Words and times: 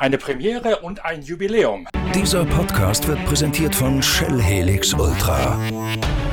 Eine 0.00 0.16
Premiere 0.16 0.78
und 0.78 1.04
ein 1.04 1.20
Jubiläum. 1.20 1.86
Dieser 2.14 2.46
Podcast 2.46 3.06
wird 3.06 3.22
präsentiert 3.26 3.74
von 3.74 4.02
Shell 4.02 4.40
Helix 4.40 4.94
Ultra. 4.94 5.58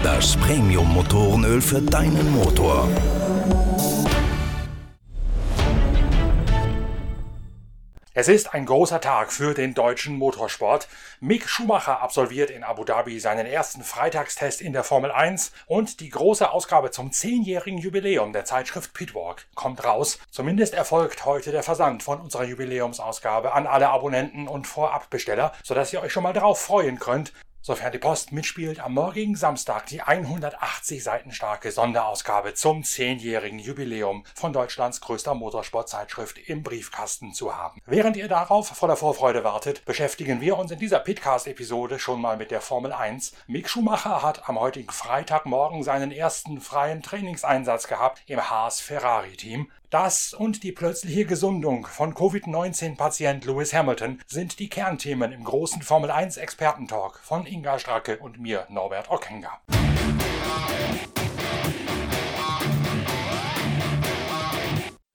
Das 0.02 0.38
Premium-Motorenöl 0.38 1.61
für 1.61 1.81
deinen 1.81 2.31
Motor. 2.31 2.88
Es 8.20 8.27
ist 8.27 8.55
ein 8.55 8.66
großer 8.66 8.99
Tag 8.99 9.31
für 9.31 9.53
den 9.53 9.76
deutschen 9.76 10.17
Motorsport. 10.17 10.88
Mick 11.20 11.48
Schumacher 11.48 12.02
absolviert 12.02 12.49
in 12.49 12.63
Abu 12.63 12.84
Dhabi 12.84 13.20
seinen 13.20 13.45
ersten 13.45 13.84
Freitagstest 13.84 14.59
in 14.59 14.73
der 14.73 14.84
Formel 14.84 15.12
1 15.12 15.52
und 15.67 15.99
die 15.99 16.09
große 16.09 16.49
Ausgabe 16.49 16.90
zum 16.90 17.12
zehnjährigen 17.12 17.77
Jubiläum 17.77 18.34
der 18.34 18.43
Zeitschrift 18.43 18.95
Pitwalk 18.95 19.45
kommt 19.53 19.84
raus. 19.84 20.17
Zumindest 20.31 20.73
erfolgt 20.73 21.26
heute 21.26 21.52
der 21.52 21.62
Versand 21.62 22.02
von 22.02 22.20
unserer 22.20 22.45
Jubiläumsausgabe 22.45 23.53
an 23.53 23.67
alle 23.67 23.90
Abonnenten 23.90 24.48
und 24.48 24.65
Vorabbesteller, 24.65 25.54
sodass 25.62 25.93
ihr 25.93 26.02
euch 26.02 26.12
schon 26.12 26.23
mal 26.23 26.34
darauf 26.34 26.59
freuen 26.59 26.98
könnt, 26.98 27.34
sofern 27.61 27.91
die 27.91 27.97
Post 27.97 28.31
mitspielt, 28.31 28.79
am 28.79 28.93
morgigen 28.93 29.35
Samstag 29.35 29.88
die 29.88 30.02
180 30.02 31.03
Seiten 31.03 31.31
starke 31.31 31.71
Sonderausgabe 31.71 32.53
zum 32.53 32.84
zehnjährigen 32.84 33.59
Jubiläum 33.59 34.23
von 34.35 34.53
Deutschlands 34.53 35.02
größter 35.02 35.34
Motorsportzeitschrift 35.34 36.38
im 36.49 36.63
Briefkasten 36.63 37.34
zu 37.34 37.55
haben. 37.55 37.82
Während 37.85 38.17
ihr 38.17 38.27
darauf 38.27 38.67
voller 38.67 38.95
Vorfreude 38.95 39.43
wartet, 39.43 39.84
beschäftigen 39.85 40.41
wir 40.41 40.57
uns 40.57 40.71
in 40.71 40.79
dieser 40.79 40.99
Pitcast-Episode 40.99 41.99
schon 41.99 42.21
mal 42.21 42.37
mit 42.37 42.51
der 42.51 42.62
Formel 42.62 42.93
1. 42.93 43.34
Mick 43.48 43.70
Schumacher 43.70 44.21
hat 44.21 44.48
am 44.48 44.60
heutigen 44.60 44.91
Freitagmorgen 44.91 45.84
seinen 45.84 46.12
ersten 46.12 46.62
freien 46.62 47.01
Trainingseinsatz 47.01 47.87
gehabt 47.87 48.21
im 48.27 48.49
Haas 48.49 48.79
Ferrari 48.79 49.35
Team. 49.35 49.71
Das 49.90 50.34
und 50.34 50.63
die 50.63 50.74
plötzliche 50.74 51.24
Gesundung 51.24 51.85
von 51.85 52.13
Covid-19-Patient 52.13 53.46
Lewis 53.46 53.74
Hamilton 53.74 54.20
sind 54.27 54.60
die 54.60 54.68
Kernthemen 54.68 55.32
im 55.32 55.46
großen 55.46 55.82
Formel 55.82 56.12
1 56.12 56.35
Expertentalk 56.35 57.20
von 57.20 57.46
Inga 57.46 57.79
Stracke 57.79 58.18
und 58.18 58.38
mir, 58.38 58.68
Norbert 58.70 59.10
Ockenger. 59.10 59.62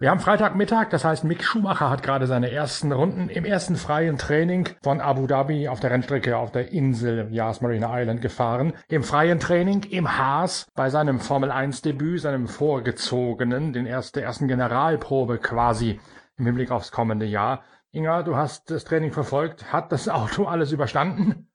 Wir 0.03 0.11
haben 0.11 0.19
Freitagmittag, 0.19 0.91
das 0.91 1.05
heißt 1.05 1.23
Mick 1.23 1.45
Schumacher 1.45 1.89
hat 1.89 2.03
gerade 2.03 2.27
seine 2.27 2.51
ersten 2.51 2.91
Runden 2.91 3.29
im 3.29 3.45
ersten 3.45 3.77
freien 3.77 4.19
Training 4.19 4.69
von 4.83 5.01
Abu 5.01 5.29
Dhabi 5.29 5.69
auf 5.69 5.79
der 5.79 5.93
Rennstrecke 5.93 6.37
auf 6.37 6.51
der 6.51 6.73
Insel 6.73 7.29
Yas 7.31 7.61
Marina 7.61 8.01
Island 8.01 8.21
gefahren. 8.21 8.73
Im 8.89 9.05
freien 9.05 9.39
Training 9.39 9.85
im 9.85 10.19
Haas 10.19 10.67
bei 10.75 10.91
seinem 10.91 11.21
Formel 11.21 11.53
1 11.53 11.83
Debüt, 11.83 12.21
seinem 12.21 12.49
vorgezogenen, 12.49 13.73
den 13.73 13.87
erste, 13.87 14.21
ersten 14.21 14.49
Generalprobe 14.49 15.39
quasi 15.39 16.01
im 16.37 16.47
Hinblick 16.47 16.73
aufs 16.73 16.91
kommende 16.91 17.27
Jahr. 17.27 17.63
Inga, 17.93 18.25
du 18.25 18.35
hast 18.35 18.73
das 18.73 18.83
Training 18.83 19.13
verfolgt. 19.13 19.73
Hat 19.73 19.93
das 19.93 20.09
Auto 20.09 20.47
alles 20.47 20.73
überstanden? 20.73 21.49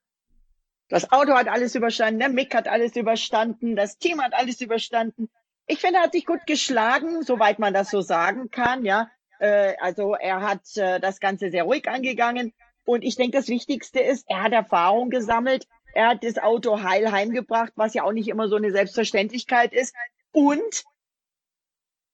Das 0.88 1.12
Auto 1.12 1.34
hat 1.34 1.50
alles 1.50 1.76
überstanden, 1.76 2.20
der 2.20 2.30
Mick 2.30 2.56
hat 2.56 2.70
alles 2.70 2.96
überstanden, 2.96 3.76
das 3.76 3.98
Team 3.98 4.22
hat 4.22 4.34
alles 4.34 4.62
überstanden. 4.62 5.30
Ich 5.68 5.80
finde, 5.80 6.00
er 6.00 6.04
hat 6.04 6.14
sich 6.14 6.26
gut 6.26 6.46
geschlagen, 6.48 7.24
soweit 7.24 7.60
man 7.60 7.74
das 7.74 7.90
so 7.90 8.02
sagen 8.02 8.50
kann. 8.50 8.86
Ja, 8.86 9.10
äh, 9.40 9.76
also 9.80 10.16
er 10.16 10.42
hat 10.42 10.76
äh, 10.78 11.00
das 11.00 11.20
Ganze 11.20 11.52
sehr 11.52 11.64
ruhig 11.64 11.90
angegangen. 11.90 12.54
Und 12.86 13.04
ich 13.04 13.18
denke, 13.18 13.38
das 13.38 13.50
Wichtigste 13.50 14.00
ist, 14.00 14.26
er 14.30 14.44
hat 14.44 14.54
Erfahrung 14.54 15.10
gesammelt. 15.10 15.68
Er 15.94 16.10
hat 16.10 16.24
das 16.24 16.38
Auto 16.38 16.84
heil 16.84 17.12
heimgebracht, 17.12 17.74
was 17.76 17.94
ja 17.94 18.04
auch 18.04 18.14
nicht 18.14 18.30
immer 18.30 18.48
so 18.48 18.56
eine 18.56 18.72
Selbstverständlichkeit 18.72 19.74
ist. 19.74 19.94
Und 20.32 20.86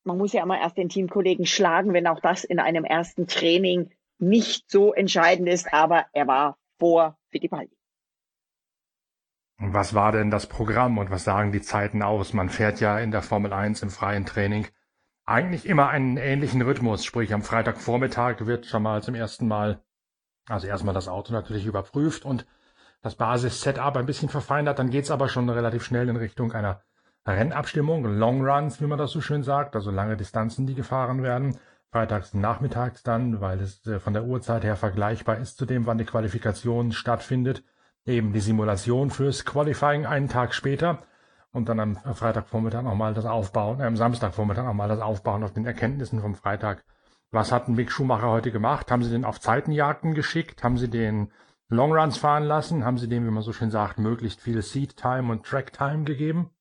man 0.03 0.17
muss 0.17 0.33
ja 0.33 0.41
immer 0.41 0.59
erst 0.59 0.77
den 0.77 0.89
Teamkollegen 0.89 1.45
schlagen, 1.45 1.93
wenn 1.93 2.07
auch 2.07 2.19
das 2.19 2.43
in 2.43 2.59
einem 2.59 2.85
ersten 2.85 3.27
Training 3.27 3.91
nicht 4.17 4.69
so 4.71 4.93
entscheidend 4.93 5.47
ist. 5.47 5.71
Aber 5.71 6.07
er 6.13 6.25
war 6.27 6.57
vor 6.79 7.19
Fittipaldi. 7.29 7.75
Was 9.71 9.93
war 9.93 10.11
denn 10.11 10.29
das 10.29 10.47
Programm 10.47 10.97
und 10.97 11.09
was 11.09 11.23
sagen 11.23 11.53
die 11.53 11.61
Zeiten 11.61 12.01
aus? 12.01 12.33
Man 12.33 12.49
fährt 12.49 12.81
ja 12.81 12.99
in 12.99 13.11
der 13.11 13.21
Formel 13.21 13.53
1 13.53 13.81
im 13.81 13.89
freien 13.89 14.25
Training 14.25 14.67
eigentlich 15.25 15.65
immer 15.65 15.87
einen 15.87 16.17
ähnlichen 16.17 16.61
Rhythmus, 16.61 17.05
sprich 17.05 17.33
am 17.33 17.43
Freitagvormittag 17.43 18.45
wird 18.45 18.65
schon 18.65 18.83
mal 18.83 19.01
zum 19.01 19.15
ersten 19.15 19.47
Mal, 19.47 19.81
also 20.49 20.67
erstmal 20.67 20.93
das 20.93 21.07
Auto 21.07 21.31
natürlich 21.31 21.65
überprüft 21.65 22.25
und 22.25 22.45
das 23.01 23.15
Basis-Setup 23.15 23.95
ein 23.95 24.05
bisschen 24.05 24.27
verfeinert, 24.27 24.79
dann 24.79 24.89
geht's 24.89 25.11
aber 25.11 25.29
schon 25.29 25.49
relativ 25.49 25.85
schnell 25.85 26.09
in 26.09 26.17
Richtung 26.17 26.51
einer 26.51 26.81
Rennabstimmung, 27.25 28.03
Long 28.03 28.45
Runs, 28.45 28.81
wie 28.81 28.87
man 28.87 28.97
das 28.97 29.11
so 29.11 29.21
schön 29.21 29.43
sagt, 29.43 29.75
also 29.77 29.91
lange 29.91 30.17
Distanzen, 30.17 30.67
die 30.67 30.75
gefahren 30.75 31.23
werden. 31.23 31.57
Freitags 31.89 32.33
nachmittags 32.33 33.03
dann, 33.03 33.39
weil 33.39 33.61
es 33.61 33.85
äh, 33.87 33.99
von 34.01 34.13
der 34.13 34.25
Uhrzeit 34.25 34.65
her 34.65 34.75
vergleichbar 34.75 35.37
ist 35.37 35.57
zu 35.57 35.65
dem, 35.65 35.85
wann 35.85 35.99
die 35.99 36.05
Qualifikation 36.05 36.91
stattfindet 36.91 37.63
eben 38.05 38.33
die 38.33 38.39
Simulation 38.39 39.09
fürs 39.09 39.45
Qualifying 39.45 40.05
einen 40.05 40.27
Tag 40.27 40.53
später 40.53 41.03
und 41.51 41.69
dann 41.69 41.79
am 41.79 41.95
Freitagvormittag 41.95 42.81
nochmal 42.81 43.13
das 43.13 43.25
Aufbauen, 43.25 43.79
äh, 43.79 43.85
am 43.85 43.95
Samstagvormittag 43.95 44.65
nochmal 44.65 44.89
das 44.89 44.99
Aufbauen 44.99 45.43
auf 45.43 45.53
den 45.53 45.65
Erkenntnissen 45.65 46.19
vom 46.19 46.35
Freitag. 46.35 46.83
Was 47.31 47.51
hat 47.51 47.69
Mick 47.69 47.91
Schumacher 47.91 48.29
heute 48.29 48.51
gemacht? 48.51 48.91
Haben 48.91 49.03
Sie 49.03 49.09
den 49.09 49.25
auf 49.25 49.39
Zeitenjagden 49.39 50.13
geschickt? 50.13 50.63
Haben 50.63 50.77
Sie 50.77 50.89
den 50.89 51.31
Longruns 51.67 52.17
fahren 52.17 52.43
lassen? 52.43 52.85
Haben 52.85 52.97
Sie 52.97 53.07
dem, 53.07 53.25
wie 53.25 53.31
man 53.31 53.43
so 53.43 53.53
schön 53.53 53.71
sagt, 53.71 53.97
möglichst 53.97 54.41
viel 54.41 54.61
Seat 54.61 54.97
Time 54.97 55.31
und 55.31 55.45
Track 55.45 55.73
Time 55.73 56.03
gegeben? 56.03 56.51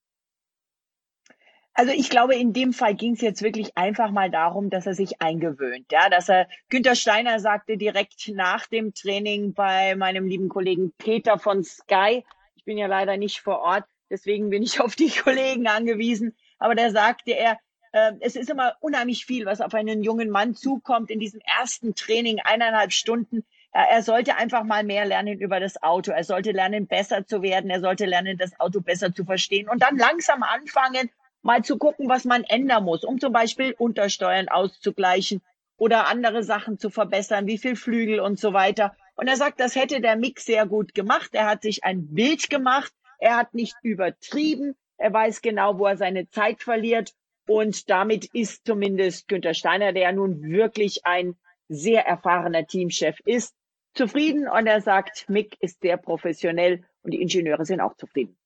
Also 1.74 1.92
ich 1.92 2.10
glaube, 2.10 2.34
in 2.34 2.52
dem 2.52 2.72
Fall 2.72 2.94
ging 2.94 3.14
es 3.14 3.22
jetzt 3.22 3.42
wirklich 3.42 3.76
einfach 3.78 4.10
mal 4.10 4.30
darum, 4.30 4.68
dass 4.68 4.86
er 4.86 4.94
sich 4.94 5.22
eingewöhnt. 5.22 5.90
Ja, 5.90 6.10
dass 6.10 6.28
er, 6.28 6.48
Günter 6.68 6.94
Steiner 6.94 7.40
sagte 7.40 7.78
direkt 7.78 8.28
nach 8.28 8.66
dem 8.66 8.92
Training 8.92 9.54
bei 9.54 9.94
meinem 9.94 10.26
lieben 10.26 10.50
Kollegen 10.50 10.92
Peter 10.98 11.38
von 11.38 11.64
Sky, 11.64 12.24
ich 12.56 12.64
bin 12.64 12.76
ja 12.76 12.86
leider 12.86 13.16
nicht 13.16 13.40
vor 13.40 13.60
Ort, 13.60 13.84
deswegen 14.10 14.50
bin 14.50 14.62
ich 14.62 14.80
auf 14.82 14.96
die 14.96 15.10
Kollegen 15.10 15.66
angewiesen, 15.66 16.36
aber 16.58 16.74
da 16.74 16.90
sagte 16.90 17.32
er, 17.32 17.58
äh, 17.92 18.12
es 18.20 18.36
ist 18.36 18.50
immer 18.50 18.76
unheimlich 18.80 19.24
viel, 19.24 19.46
was 19.46 19.62
auf 19.62 19.72
einen 19.72 20.02
jungen 20.02 20.28
Mann 20.28 20.54
zukommt 20.54 21.10
in 21.10 21.20
diesem 21.20 21.40
ersten 21.58 21.94
Training, 21.94 22.40
eineinhalb 22.44 22.92
Stunden. 22.92 23.44
Er 23.74 24.02
sollte 24.02 24.36
einfach 24.36 24.64
mal 24.64 24.84
mehr 24.84 25.06
lernen 25.06 25.40
über 25.40 25.58
das 25.58 25.82
Auto. 25.82 26.10
Er 26.10 26.24
sollte 26.24 26.52
lernen, 26.52 26.86
besser 26.86 27.26
zu 27.26 27.40
werden. 27.40 27.70
Er 27.70 27.80
sollte 27.80 28.04
lernen, 28.04 28.36
das 28.36 28.60
Auto 28.60 28.82
besser 28.82 29.14
zu 29.14 29.24
verstehen 29.24 29.66
und 29.70 29.82
dann 29.82 29.96
langsam 29.96 30.42
anfangen, 30.42 31.08
mal 31.42 31.62
zu 31.62 31.76
gucken, 31.76 32.08
was 32.08 32.24
man 32.24 32.44
ändern 32.44 32.84
muss, 32.84 33.04
um 33.04 33.20
zum 33.20 33.32
Beispiel 33.32 33.74
Untersteuern 33.78 34.48
auszugleichen 34.48 35.42
oder 35.76 36.06
andere 36.06 36.42
Sachen 36.42 36.78
zu 36.78 36.90
verbessern, 36.90 37.46
wie 37.46 37.58
viel 37.58 37.76
Flügel 37.76 38.20
und 38.20 38.38
so 38.38 38.52
weiter. 38.52 38.96
Und 39.16 39.28
er 39.28 39.36
sagt, 39.36 39.60
das 39.60 39.76
hätte 39.76 40.00
der 40.00 40.16
Mix 40.16 40.46
sehr 40.46 40.66
gut 40.66 40.94
gemacht. 40.94 41.30
Er 41.32 41.46
hat 41.46 41.62
sich 41.62 41.84
ein 41.84 42.14
Bild 42.14 42.48
gemacht. 42.48 42.92
Er 43.18 43.36
hat 43.36 43.54
nicht 43.54 43.74
übertrieben. 43.82 44.74
Er 44.96 45.12
weiß 45.12 45.42
genau, 45.42 45.78
wo 45.78 45.86
er 45.86 45.96
seine 45.96 46.28
Zeit 46.28 46.62
verliert. 46.62 47.12
Und 47.48 47.90
damit 47.90 48.26
ist 48.32 48.64
zumindest 48.64 49.28
Günther 49.28 49.54
Steiner, 49.54 49.92
der 49.92 50.02
ja 50.02 50.12
nun 50.12 50.42
wirklich 50.42 51.04
ein 51.04 51.36
sehr 51.68 52.06
erfahrener 52.06 52.66
Teamchef 52.66 53.18
ist, 53.24 53.54
zufrieden. 53.94 54.48
Und 54.48 54.66
er 54.66 54.80
sagt, 54.80 55.28
Mick 55.28 55.56
ist 55.60 55.80
sehr 55.80 55.96
professionell 55.96 56.84
und 57.02 57.12
die 57.12 57.20
Ingenieure 57.20 57.64
sind 57.64 57.80
auch 57.80 57.96
zufrieden. 57.96 58.36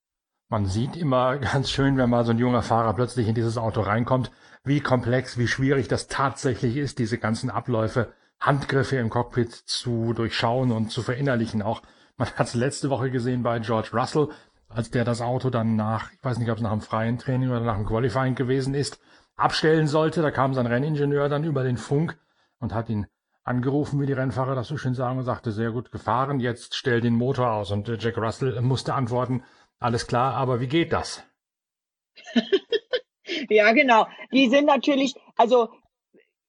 Man 0.48 0.66
sieht 0.66 0.96
immer 0.96 1.36
ganz 1.52 1.70
schön, 1.70 1.96
wenn 1.96 2.10
mal 2.10 2.24
so 2.24 2.30
ein 2.30 2.38
junger 2.38 2.62
Fahrer 2.62 2.94
plötzlich 2.94 3.28
in 3.28 3.34
dieses 3.34 3.58
Auto 3.58 3.80
reinkommt, 3.80 4.30
wie 4.64 4.80
komplex, 4.80 5.38
wie 5.38 5.48
schwierig 5.48 5.88
das 5.88 6.06
tatsächlich 6.06 6.76
ist, 6.76 6.98
diese 6.98 7.18
ganzen 7.18 7.50
Abläufe, 7.50 8.12
Handgriffe 8.40 8.96
im 8.96 9.10
Cockpit 9.10 9.52
zu 9.52 10.12
durchschauen 10.12 10.70
und 10.72 10.90
zu 10.90 11.02
verinnerlichen. 11.02 11.62
Auch 11.62 11.82
man 12.16 12.28
hat 12.30 12.46
es 12.48 12.54
letzte 12.54 12.90
Woche 12.90 13.10
gesehen 13.10 13.42
bei 13.42 13.58
George 13.58 13.90
Russell, 13.92 14.28
als 14.68 14.90
der 14.90 15.04
das 15.04 15.20
Auto 15.20 15.50
dann 15.50 15.76
nach, 15.76 16.12
ich 16.12 16.22
weiß 16.22 16.38
nicht, 16.38 16.50
ob 16.50 16.56
es 16.56 16.62
nach 16.62 16.72
dem 16.72 16.80
freien 16.80 17.18
Training 17.18 17.50
oder 17.50 17.60
nach 17.60 17.76
dem 17.76 17.86
Qualifying 17.86 18.34
gewesen 18.34 18.74
ist, 18.74 19.00
abstellen 19.36 19.86
sollte. 19.86 20.22
Da 20.22 20.30
kam 20.30 20.54
sein 20.54 20.66
Renningenieur 20.66 21.28
dann 21.28 21.44
über 21.44 21.62
den 21.62 21.76
Funk 21.76 22.18
und 22.58 22.74
hat 22.74 22.88
ihn 22.88 23.06
angerufen, 23.44 24.00
wie 24.00 24.06
die 24.06 24.12
Rennfahrer 24.12 24.54
das 24.54 24.68
so 24.68 24.76
schön 24.76 24.94
sagen, 24.94 25.18
und 25.18 25.24
sagte, 25.24 25.52
sehr 25.52 25.70
gut 25.70 25.92
gefahren, 25.92 26.40
jetzt 26.40 26.74
stell 26.74 27.00
den 27.00 27.14
Motor 27.14 27.52
aus. 27.52 27.70
Und 27.70 27.88
äh, 27.88 27.96
Jack 27.98 28.18
Russell 28.18 28.60
musste 28.60 28.94
antworten, 28.94 29.44
alles 29.78 30.06
klar, 30.06 30.34
aber 30.34 30.60
wie 30.60 30.68
geht 30.68 30.92
das? 30.92 31.22
ja, 33.48 33.72
genau. 33.72 34.06
Die 34.32 34.48
sind 34.48 34.66
natürlich, 34.66 35.14
also 35.36 35.68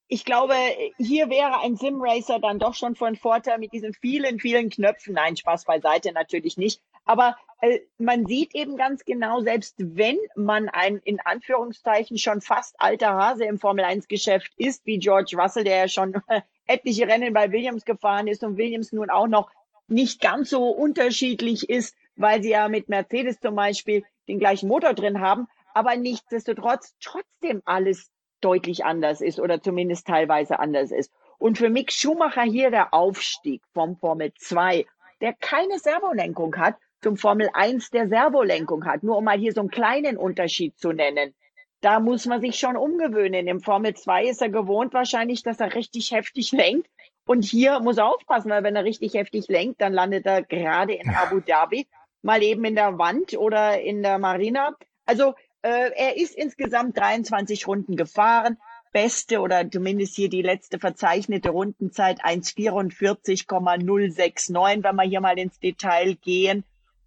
ich 0.07 0.23
glaube, 0.23 0.55
hier 0.97 1.29
wäre 1.29 1.59
ein 1.61 1.75
Simracer 1.75 2.39
dann 2.39 2.59
doch 2.59 2.75
schon 2.75 2.95
von 2.95 3.17
Vorteil 3.17 3.57
mit 3.59 3.73
diesen 3.73 3.93
vielen, 3.93 4.39
vielen 4.39 4.69
Knöpfen. 4.69 5.13
Nein, 5.13 5.35
Spaß 5.35 5.65
beiseite 5.65 6.13
natürlich 6.13 6.57
nicht. 6.57 6.81
Aber 7.03 7.35
äh, 7.61 7.79
man 7.97 8.25
sieht 8.25 8.55
eben 8.55 8.77
ganz 8.77 9.03
genau, 9.03 9.41
selbst 9.41 9.75
wenn 9.77 10.17
man 10.35 10.69
ein 10.69 10.97
in 11.03 11.19
Anführungszeichen 11.19 12.17
schon 12.17 12.39
fast 12.39 12.75
alter 12.79 13.13
Hase 13.13 13.45
im 13.45 13.59
Formel 13.59 13.83
1 13.83 14.07
Geschäft 14.07 14.53
ist, 14.55 14.85
wie 14.85 14.99
George 14.99 15.35
Russell, 15.37 15.65
der 15.65 15.77
ja 15.77 15.87
schon 15.89 16.21
etliche 16.67 17.07
Rennen 17.07 17.33
bei 17.33 17.51
Williams 17.51 17.83
gefahren 17.83 18.27
ist 18.27 18.43
und 18.43 18.57
Williams 18.57 18.93
nun 18.93 19.09
auch 19.09 19.27
noch 19.27 19.49
nicht 19.89 20.21
ganz 20.21 20.49
so 20.49 20.69
unterschiedlich 20.69 21.69
ist 21.69 21.95
weil 22.17 22.43
sie 22.43 22.49
ja 22.49 22.67
mit 22.67 22.89
Mercedes 22.89 23.39
zum 23.39 23.55
Beispiel 23.55 24.03
den 24.27 24.39
gleichen 24.39 24.67
Motor 24.67 24.93
drin 24.93 25.21
haben, 25.21 25.47
aber 25.73 25.95
nichtsdestotrotz 25.95 26.95
trotzdem 27.01 27.61
alles 27.65 28.11
deutlich 28.41 28.85
anders 28.85 29.21
ist 29.21 29.39
oder 29.39 29.61
zumindest 29.61 30.07
teilweise 30.07 30.59
anders 30.59 30.91
ist. 30.91 31.11
Und 31.37 31.57
für 31.57 31.69
Mick 31.69 31.91
Schumacher 31.91 32.43
hier 32.43 32.71
der 32.71 32.93
Aufstieg 32.93 33.61
vom 33.73 33.95
Formel 33.97 34.33
2, 34.37 34.85
der 35.21 35.33
keine 35.33 35.79
Servolenkung 35.79 36.55
hat, 36.57 36.75
zum 37.01 37.17
Formel 37.17 37.49
1 37.53 37.91
der 37.91 38.07
Servolenkung 38.07 38.85
hat. 38.85 39.03
Nur 39.03 39.17
um 39.17 39.23
mal 39.23 39.37
hier 39.37 39.53
so 39.53 39.61
einen 39.61 39.69
kleinen 39.69 40.17
Unterschied 40.17 40.77
zu 40.77 40.91
nennen. 40.91 41.35
Da 41.81 41.99
muss 41.99 42.25
man 42.25 42.41
sich 42.41 42.57
schon 42.57 42.75
umgewöhnen. 42.75 43.47
Im 43.47 43.61
Formel 43.61 43.93
2 43.93 44.25
ist 44.25 44.41
er 44.41 44.49
gewohnt 44.49 44.93
wahrscheinlich, 44.93 45.43
dass 45.43 45.59
er 45.59 45.75
richtig 45.75 46.11
heftig 46.11 46.51
lenkt. 46.51 46.89
Und 47.27 47.43
hier 47.43 47.79
muss 47.81 47.97
er 47.97 48.07
aufpassen, 48.07 48.49
weil 48.49 48.63
wenn 48.63 48.75
er 48.75 48.83
richtig 48.83 49.13
heftig 49.13 49.47
lenkt, 49.47 49.81
dann 49.81 49.93
landet 49.93 50.25
er 50.25 50.41
gerade 50.41 50.93
in 50.93 51.09
Abu 51.09 51.39
Dhabi, 51.39 51.85
mal 52.21 52.43
eben 52.43 52.65
in 52.65 52.75
der 52.75 52.97
Wand 52.97 53.37
oder 53.37 53.79
in 53.81 54.03
der 54.03 54.19
Marina. 54.19 54.75
Also 55.05 55.35
äh, 55.61 55.91
er 55.95 56.17
ist 56.17 56.35
insgesamt 56.35 56.97
23 56.97 57.65
Runden 57.67 57.95
gefahren. 57.95 58.57
Beste 58.93 59.41
oder 59.41 59.69
zumindest 59.69 60.15
hier 60.15 60.29
die 60.29 60.41
letzte 60.41 60.79
verzeichnete 60.79 61.49
Rundenzeit 61.49 62.23
1,44,069, 62.23 64.83
wenn 64.83 64.95
wir 64.95 65.03
hier 65.03 65.21
mal 65.21 65.37
ins 65.37 65.59
Detail 65.59 66.15
gehen. 66.15 66.63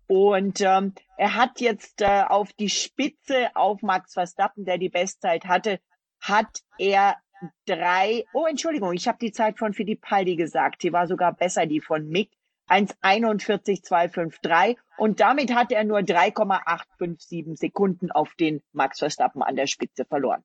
Und 0.07 0.61
ähm, 0.61 0.95
er 1.17 1.35
hat 1.37 1.61
jetzt 1.61 2.03
äh, 2.03 2.25
auf 2.29 2.53
die 2.53 2.69
Spitze 2.69 3.49
auf 3.55 3.83
Max 3.83 4.13
Verstappen, 4.15 4.65
der 4.65 4.79
die 4.79 4.89
Bestzeit 4.89 5.47
hatte, 5.47 5.81
hat 6.21 6.63
er 6.79 7.17
drei, 7.67 8.25
oh 8.33 8.47
Entschuldigung, 8.47 8.93
ich 8.93 9.09
habe 9.09 9.19
die 9.19 9.33
Zeit 9.33 9.59
von 9.59 9.73
Fittipaldi 9.73 10.37
gesagt, 10.37 10.83
die 10.83 10.93
war 10.93 11.07
sogar 11.07 11.33
besser, 11.33 11.67
die 11.67 11.81
von 11.81 12.09
Mick, 12.09 12.31
1,41,253 12.71 14.77
und 14.97 15.21
damit 15.21 15.55
hat 15.55 15.73
er 15.73 15.85
nur 15.85 16.03
3,857 16.03 17.59
Sekunden 17.59 18.11
auf 18.11 18.35
den 18.35 18.63
Max 18.73 19.01
Verstappen 19.01 19.43
an 19.43 19.57
der 19.57 19.67
Spitze 19.67 20.05
verloren. 20.05 20.45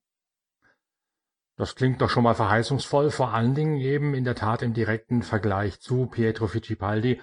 Das 1.57 1.75
klingt 1.75 2.01
doch 2.01 2.09
schon 2.09 2.23
mal 2.23 2.35
verheißungsvoll, 2.35 3.11
vor 3.11 3.33
allen 3.33 3.55
Dingen 3.55 3.77
eben 3.77 4.13
in 4.13 4.25
der 4.25 4.35
Tat 4.35 4.61
im 4.61 4.73
direkten 4.73 5.21
Vergleich 5.21 5.79
zu 5.79 6.07
Pietro 6.07 6.47
Fittipaldi, 6.47 7.21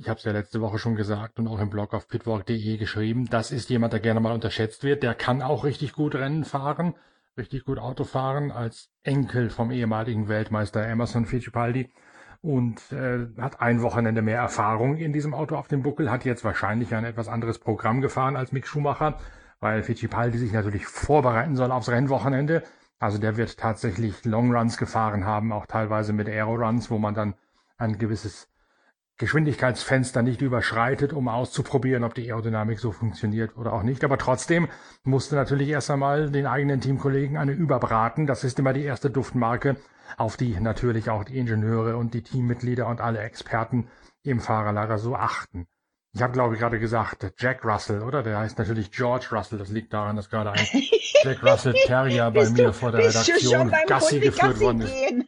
ich 0.00 0.08
habe 0.08 0.16
es 0.16 0.24
ja 0.24 0.32
letzte 0.32 0.62
Woche 0.62 0.78
schon 0.78 0.96
gesagt 0.96 1.38
und 1.38 1.46
auch 1.46 1.58
im 1.58 1.68
Blog 1.68 1.92
auf 1.92 2.08
pitwalk.de 2.08 2.78
geschrieben, 2.78 3.26
das 3.26 3.50
ist 3.50 3.68
jemand, 3.68 3.92
der 3.92 4.00
gerne 4.00 4.20
mal 4.20 4.32
unterschätzt 4.32 4.82
wird. 4.82 5.02
Der 5.02 5.14
kann 5.14 5.42
auch 5.42 5.62
richtig 5.62 5.92
gut 5.92 6.14
Rennen 6.14 6.44
fahren, 6.44 6.94
richtig 7.36 7.66
gut 7.66 7.78
Auto 7.78 8.04
fahren, 8.04 8.50
als 8.50 8.88
Enkel 9.02 9.50
vom 9.50 9.70
ehemaligen 9.70 10.28
Weltmeister 10.28 10.86
Emerson 10.86 11.26
Fittipaldi 11.26 11.90
und 12.42 12.80
äh, 12.92 13.26
hat 13.40 13.60
ein 13.60 13.82
Wochenende 13.82 14.22
mehr 14.22 14.38
Erfahrung 14.38 14.96
in 14.96 15.12
diesem 15.12 15.34
Auto 15.34 15.56
auf 15.56 15.68
dem 15.68 15.82
Buckel, 15.82 16.10
hat 16.10 16.24
jetzt 16.24 16.44
wahrscheinlich 16.44 16.94
ein 16.94 17.04
etwas 17.04 17.28
anderes 17.28 17.58
Programm 17.58 18.00
gefahren 18.00 18.36
als 18.36 18.52
Mick 18.52 18.66
Schumacher, 18.66 19.18
weil 19.60 19.82
Fittipaldi 19.82 20.38
sich 20.38 20.52
natürlich 20.52 20.86
vorbereiten 20.86 21.56
soll 21.56 21.70
aufs 21.70 21.90
Rennwochenende. 21.90 22.62
Also 22.98 23.18
der 23.18 23.36
wird 23.36 23.58
tatsächlich 23.58 24.24
Longruns 24.24 24.78
gefahren 24.78 25.24
haben, 25.24 25.52
auch 25.52 25.66
teilweise 25.66 26.12
mit 26.12 26.28
Aeroruns, 26.28 26.90
wo 26.90 26.98
man 26.98 27.14
dann 27.14 27.34
ein 27.76 27.98
gewisses 27.98 28.48
Geschwindigkeitsfenster 29.20 30.22
nicht 30.22 30.40
überschreitet, 30.40 31.12
um 31.12 31.28
auszuprobieren, 31.28 32.04
ob 32.04 32.14
die 32.14 32.30
Aerodynamik 32.30 32.78
so 32.78 32.90
funktioniert 32.90 33.54
oder 33.58 33.74
auch 33.74 33.82
nicht. 33.82 34.02
Aber 34.02 34.16
trotzdem 34.16 34.68
musste 35.04 35.34
natürlich 35.34 35.68
erst 35.68 35.90
einmal 35.90 36.30
den 36.30 36.46
eigenen 36.46 36.80
Teamkollegen 36.80 37.36
eine 37.36 37.52
überbraten. 37.52 38.26
Das 38.26 38.44
ist 38.44 38.58
immer 38.58 38.72
die 38.72 38.82
erste 38.82 39.10
Duftmarke, 39.10 39.76
auf 40.16 40.36
die 40.36 40.58
natürlich 40.60 41.10
auch 41.10 41.24
die 41.24 41.38
Ingenieure 41.38 41.96
und 41.96 42.14
die 42.14 42.22
Teammitglieder 42.22 42.86
und 42.86 43.00
alle 43.00 43.20
Experten 43.20 43.88
im 44.22 44.40
Fahrerlager 44.40 44.98
so 44.98 45.14
achten. 45.14 45.66
Ich 46.12 46.22
habe, 46.22 46.32
glaube 46.32 46.54
ich, 46.54 46.60
gerade 46.60 46.80
gesagt, 46.80 47.34
Jack 47.38 47.64
Russell, 47.64 48.02
oder? 48.02 48.22
Der 48.24 48.38
heißt 48.38 48.58
natürlich 48.58 48.90
George 48.90 49.28
Russell. 49.30 49.58
Das 49.58 49.68
liegt 49.68 49.92
daran, 49.92 50.16
dass 50.16 50.28
gerade 50.28 50.50
ein 50.52 50.66
Jack 51.22 51.42
Russell 51.44 51.74
Terrier 51.86 52.30
bei 52.32 52.50
mir 52.50 52.72
vor 52.72 52.90
der 52.90 53.06
Redaktion 53.06 53.72
Gassi 53.86 54.18
geführt 54.18 54.60
worden 54.60 54.82
ist. 54.82 54.94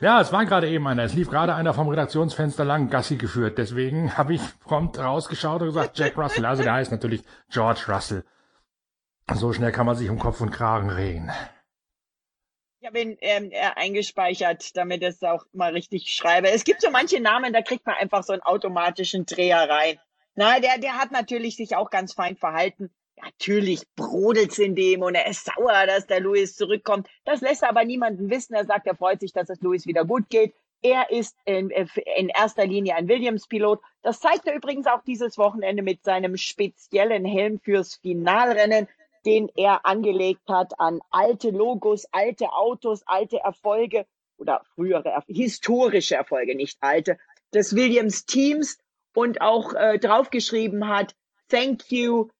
Ja, 0.00 0.20
es 0.20 0.32
war 0.32 0.44
gerade 0.46 0.68
eben 0.68 0.88
einer. 0.88 1.04
Es 1.04 1.14
lief 1.14 1.30
gerade 1.30 1.54
einer 1.54 1.74
vom 1.74 1.88
Redaktionsfenster 1.88 2.64
lang 2.64 2.90
Gassi 2.90 3.16
geführt. 3.16 3.56
Deswegen 3.56 4.18
habe 4.18 4.34
ich 4.34 4.40
prompt 4.58 4.98
rausgeschaut 4.98 5.60
und 5.60 5.68
gesagt, 5.68 5.96
Jack 5.96 6.18
Russell. 6.18 6.44
Also 6.44 6.64
der 6.64 6.72
heißt 6.72 6.90
natürlich 6.90 7.22
George 7.50 7.84
Russell. 7.86 8.24
So 9.32 9.52
schnell 9.52 9.70
kann 9.70 9.86
man 9.86 9.94
sich 9.94 10.10
um 10.10 10.18
Kopf 10.18 10.40
und 10.40 10.50
Kragen 10.50 10.90
reden. 10.90 11.30
Ich 12.82 12.88
habe 12.88 13.00
ihn 13.00 13.16
ähm, 13.20 13.52
eingespeichert, 13.76 14.76
damit 14.76 15.02
ich 15.02 15.10
es 15.10 15.22
auch 15.22 15.44
mal 15.52 15.70
richtig 15.70 16.12
schreibe. 16.12 16.50
Es 16.50 16.64
gibt 16.64 16.80
so 16.80 16.90
manche 16.90 17.20
Namen, 17.20 17.52
da 17.52 17.62
kriegt 17.62 17.86
man 17.86 17.94
einfach 17.94 18.24
so 18.24 18.32
einen 18.32 18.42
automatischen 18.42 19.24
Dreher 19.24 19.70
rein. 19.70 20.00
Na, 20.34 20.58
der, 20.58 20.78
der 20.78 20.98
hat 20.98 21.12
natürlich 21.12 21.54
sich 21.54 21.76
auch 21.76 21.90
ganz 21.90 22.12
fein 22.12 22.34
verhalten. 22.36 22.90
Natürlich 23.22 23.84
brodelt's 23.94 24.58
in 24.58 24.74
dem 24.74 25.02
und 25.02 25.14
er 25.14 25.28
ist 25.28 25.44
sauer, 25.44 25.86
dass 25.86 26.08
der 26.08 26.18
Louis 26.18 26.56
zurückkommt. 26.56 27.06
Das 27.24 27.40
lässt 27.40 27.62
er 27.62 27.68
aber 27.68 27.84
niemanden 27.84 28.30
wissen. 28.30 28.54
Er 28.54 28.64
sagt, 28.64 28.88
er 28.88 28.96
freut 28.96 29.20
sich, 29.20 29.32
dass 29.32 29.48
es 29.48 29.60
Louis 29.60 29.86
wieder 29.86 30.04
gut 30.04 30.28
geht. 30.28 30.52
Er 30.82 31.08
ist 31.12 31.36
in, 31.44 31.70
in 31.70 32.30
erster 32.30 32.66
Linie 32.66 32.96
ein 32.96 33.06
Williams-Pilot. 33.06 33.80
Das 34.02 34.18
zeigt 34.18 34.48
er 34.48 34.56
übrigens 34.56 34.88
auch 34.88 35.04
dieses 35.04 35.38
Wochenende 35.38 35.84
mit 35.84 36.02
seinem 36.02 36.36
speziellen 36.36 37.24
Helm 37.24 37.60
fürs 37.60 37.94
Finalrennen 37.94 38.88
den 39.24 39.48
er 39.54 39.86
angelegt 39.86 40.48
hat 40.48 40.78
an 40.78 41.00
alte 41.10 41.50
Logos, 41.50 42.06
alte 42.12 42.52
Autos, 42.52 43.02
alte 43.06 43.38
Erfolge 43.38 44.06
oder 44.36 44.62
frühere, 44.74 45.22
historische 45.26 46.16
Erfolge, 46.16 46.54
nicht 46.54 46.78
alte, 46.80 47.18
des 47.54 47.76
Williams 47.76 48.26
Teams 48.26 48.78
und 49.14 49.40
auch 49.40 49.74
äh, 49.74 49.98
draufgeschrieben 49.98 50.88
hat, 50.88 51.14
Thank 51.48 51.92
you, 51.92 52.30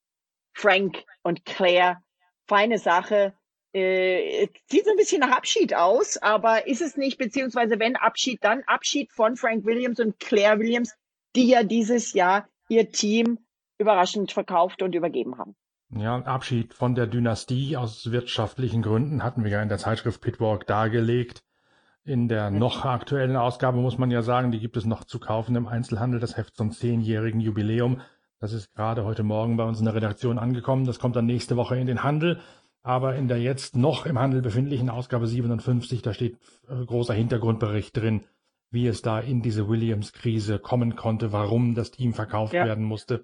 Frank 0.54 1.04
und 1.22 1.44
Claire. 1.44 2.02
Feine 2.46 2.78
Sache. 2.78 3.34
Äh, 3.74 4.48
sieht 4.66 4.84
so 4.84 4.90
ein 4.90 4.96
bisschen 4.96 5.20
nach 5.20 5.36
Abschied 5.36 5.74
aus, 5.74 6.16
aber 6.18 6.66
ist 6.66 6.82
es 6.82 6.96
nicht, 6.96 7.18
beziehungsweise 7.18 7.78
wenn 7.78 7.96
Abschied, 7.96 8.42
dann 8.42 8.62
Abschied 8.64 9.12
von 9.12 9.36
Frank 9.36 9.64
Williams 9.64 10.00
und 10.00 10.18
Claire 10.18 10.58
Williams, 10.58 10.94
die 11.36 11.48
ja 11.48 11.62
dieses 11.62 12.12
Jahr 12.12 12.48
ihr 12.68 12.90
Team 12.90 13.38
überraschend 13.78 14.32
verkauft 14.32 14.82
und 14.82 14.94
übergeben 14.94 15.38
haben. 15.38 15.56
Ja, 15.94 16.16
Abschied 16.16 16.72
von 16.72 16.94
der 16.94 17.06
Dynastie 17.06 17.76
aus 17.76 18.10
wirtschaftlichen 18.10 18.80
Gründen 18.80 19.22
hatten 19.22 19.44
wir 19.44 19.50
ja 19.50 19.62
in 19.62 19.68
der 19.68 19.76
Zeitschrift 19.76 20.22
Pitwalk 20.22 20.66
dargelegt. 20.66 21.44
In 22.04 22.28
der 22.28 22.50
noch 22.50 22.84
aktuellen 22.84 23.36
Ausgabe 23.36 23.78
muss 23.78 23.98
man 23.98 24.10
ja 24.10 24.22
sagen, 24.22 24.52
die 24.52 24.58
gibt 24.58 24.78
es 24.78 24.86
noch 24.86 25.04
zu 25.04 25.20
kaufen 25.20 25.54
im 25.54 25.68
Einzelhandel, 25.68 26.18
das 26.18 26.36
Heft 26.36 26.56
zum 26.56 26.72
zehnjährigen 26.72 27.40
Jubiläum. 27.40 28.00
Das 28.40 28.54
ist 28.54 28.74
gerade 28.74 29.04
heute 29.04 29.22
Morgen 29.22 29.58
bei 29.58 29.64
uns 29.64 29.80
in 29.80 29.84
der 29.84 29.94
Redaktion 29.94 30.38
angekommen. 30.38 30.86
Das 30.86 30.98
kommt 30.98 31.14
dann 31.14 31.26
nächste 31.26 31.56
Woche 31.56 31.76
in 31.76 31.86
den 31.86 32.02
Handel. 32.02 32.40
Aber 32.82 33.14
in 33.14 33.28
der 33.28 33.40
jetzt 33.40 33.76
noch 33.76 34.06
im 34.06 34.18
Handel 34.18 34.40
befindlichen 34.42 34.88
Ausgabe 34.88 35.26
57, 35.26 36.02
da 36.02 36.14
steht 36.14 36.38
äh, 36.68 36.84
großer 36.84 37.14
Hintergrundbericht 37.14 37.96
drin, 37.96 38.24
wie 38.70 38.88
es 38.88 39.02
da 39.02 39.20
in 39.20 39.42
diese 39.42 39.68
Williams-Krise 39.68 40.58
kommen 40.58 40.96
konnte, 40.96 41.32
warum 41.32 41.74
das 41.74 41.92
Team 41.92 42.14
verkauft 42.14 42.54
ja. 42.54 42.64
werden 42.64 42.84
musste. 42.84 43.22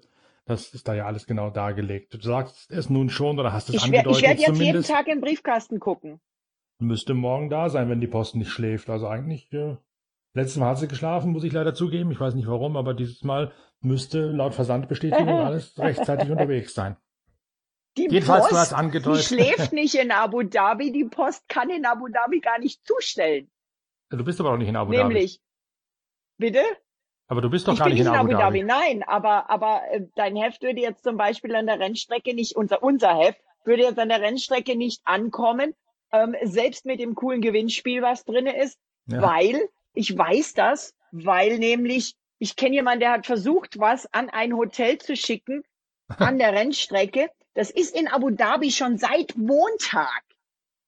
Das 0.49 0.73
ist 0.73 0.87
da 0.87 0.95
ja 0.95 1.05
alles 1.05 1.27
genau 1.27 1.51
dargelegt. 1.51 2.11
Du 2.11 2.19
sagst 2.19 2.71
es 2.71 2.89
nun 2.89 3.11
schon 3.11 3.37
oder 3.37 3.53
hast 3.53 3.69
es 3.69 3.75
ich 3.75 3.83
angedeutet 3.83 4.17
Ich 4.17 4.23
werde 4.23 4.41
jetzt 4.41 4.47
zumindest. 4.47 4.89
jeden 4.89 4.97
Tag 4.97 5.07
im 5.07 5.21
Briefkasten 5.21 5.79
gucken. 5.79 6.19
Müsste 6.79 7.13
morgen 7.13 7.51
da 7.51 7.69
sein, 7.69 7.87
wenn 7.87 8.01
die 8.01 8.07
Post 8.07 8.35
nicht 8.35 8.49
schläft. 8.49 8.89
Also 8.89 9.07
eigentlich, 9.07 9.53
äh, 9.53 9.77
letztes 10.33 10.57
Mal 10.57 10.69
hat 10.69 10.79
sie 10.79 10.87
geschlafen, 10.87 11.31
muss 11.33 11.43
ich 11.43 11.53
leider 11.53 11.75
zugeben. 11.75 12.09
Ich 12.09 12.19
weiß 12.19 12.33
nicht 12.33 12.47
warum, 12.47 12.77
aber 12.77 12.95
dieses 12.95 13.23
Mal 13.23 13.51
müsste 13.81 14.31
laut 14.31 14.55
Versandbestätigung 14.55 15.29
alles 15.29 15.77
rechtzeitig 15.77 16.31
unterwegs 16.31 16.73
sein. 16.73 16.97
Die 17.95 18.07
Jedenfalls, 18.09 18.45
Post, 18.45 18.51
du 18.51 18.57
hast 18.57 18.73
angedeutet. 18.73 19.29
Die 19.29 19.35
schläft 19.35 19.71
nicht 19.71 19.93
in 19.93 20.09
Abu 20.09 20.41
Dhabi. 20.41 20.91
Die 20.91 21.05
Post 21.05 21.47
kann 21.47 21.69
in 21.69 21.85
Abu 21.85 22.07
Dhabi 22.07 22.39
gar 22.39 22.57
nicht 22.57 22.83
zustellen. 22.87 23.51
Du 24.09 24.23
bist 24.23 24.39
aber 24.39 24.53
auch 24.53 24.57
nicht 24.57 24.69
in 24.69 24.75
Abu 24.75 24.93
Nämlich, 24.93 25.03
Dhabi. 25.03 25.13
Nämlich. 25.13 25.41
Bitte? 26.39 26.63
Aber 27.29 27.41
du 27.41 27.49
bist 27.49 27.67
doch 27.67 27.73
ich 27.73 27.79
gar 27.79 27.89
nicht 27.89 27.99
in 27.99 28.07
Abu, 28.07 28.17
Abu 28.17 28.31
Dhabi. 28.31 28.59
Dhabi. 28.59 28.63
Nein, 28.63 29.03
aber, 29.03 29.51
aber 29.51 29.83
äh, 29.91 30.01
dein 30.15 30.35
Heft 30.35 30.63
würde 30.63 30.81
jetzt 30.81 31.03
zum 31.03 31.15
Beispiel 31.15 31.55
an 31.55 31.67
der 31.67 31.79
Rennstrecke 31.79 32.33
nicht, 32.33 32.55
unser, 32.55 32.81
unser 32.81 33.15
Heft 33.15 33.39
würde 33.63 33.83
jetzt 33.83 33.99
an 33.99 34.09
der 34.09 34.19
Rennstrecke 34.19 34.75
nicht 34.75 35.01
ankommen, 35.05 35.75
ähm, 36.11 36.35
selbst 36.41 36.85
mit 36.85 36.99
dem 36.99 37.13
coolen 37.13 37.41
Gewinnspiel, 37.41 38.01
was 38.01 38.25
drinne 38.25 38.59
ist, 38.59 38.79
ja. 39.05 39.21
weil, 39.21 39.69
ich 39.93 40.17
weiß 40.17 40.55
das, 40.55 40.95
weil 41.11 41.59
nämlich, 41.59 42.15
ich 42.39 42.55
kenne 42.55 42.75
jemanden, 42.75 43.01
der 43.01 43.11
hat 43.11 43.27
versucht, 43.27 43.79
was 43.79 44.11
an 44.11 44.29
ein 44.31 44.57
Hotel 44.57 44.97
zu 44.97 45.15
schicken, 45.15 45.63
an 46.07 46.39
der 46.39 46.53
Rennstrecke. 46.53 47.29
Das 47.53 47.69
ist 47.69 47.95
in 47.95 48.07
Abu 48.07 48.31
Dhabi 48.31 48.71
schon 48.71 48.97
seit 48.97 49.37
Montag. 49.37 50.23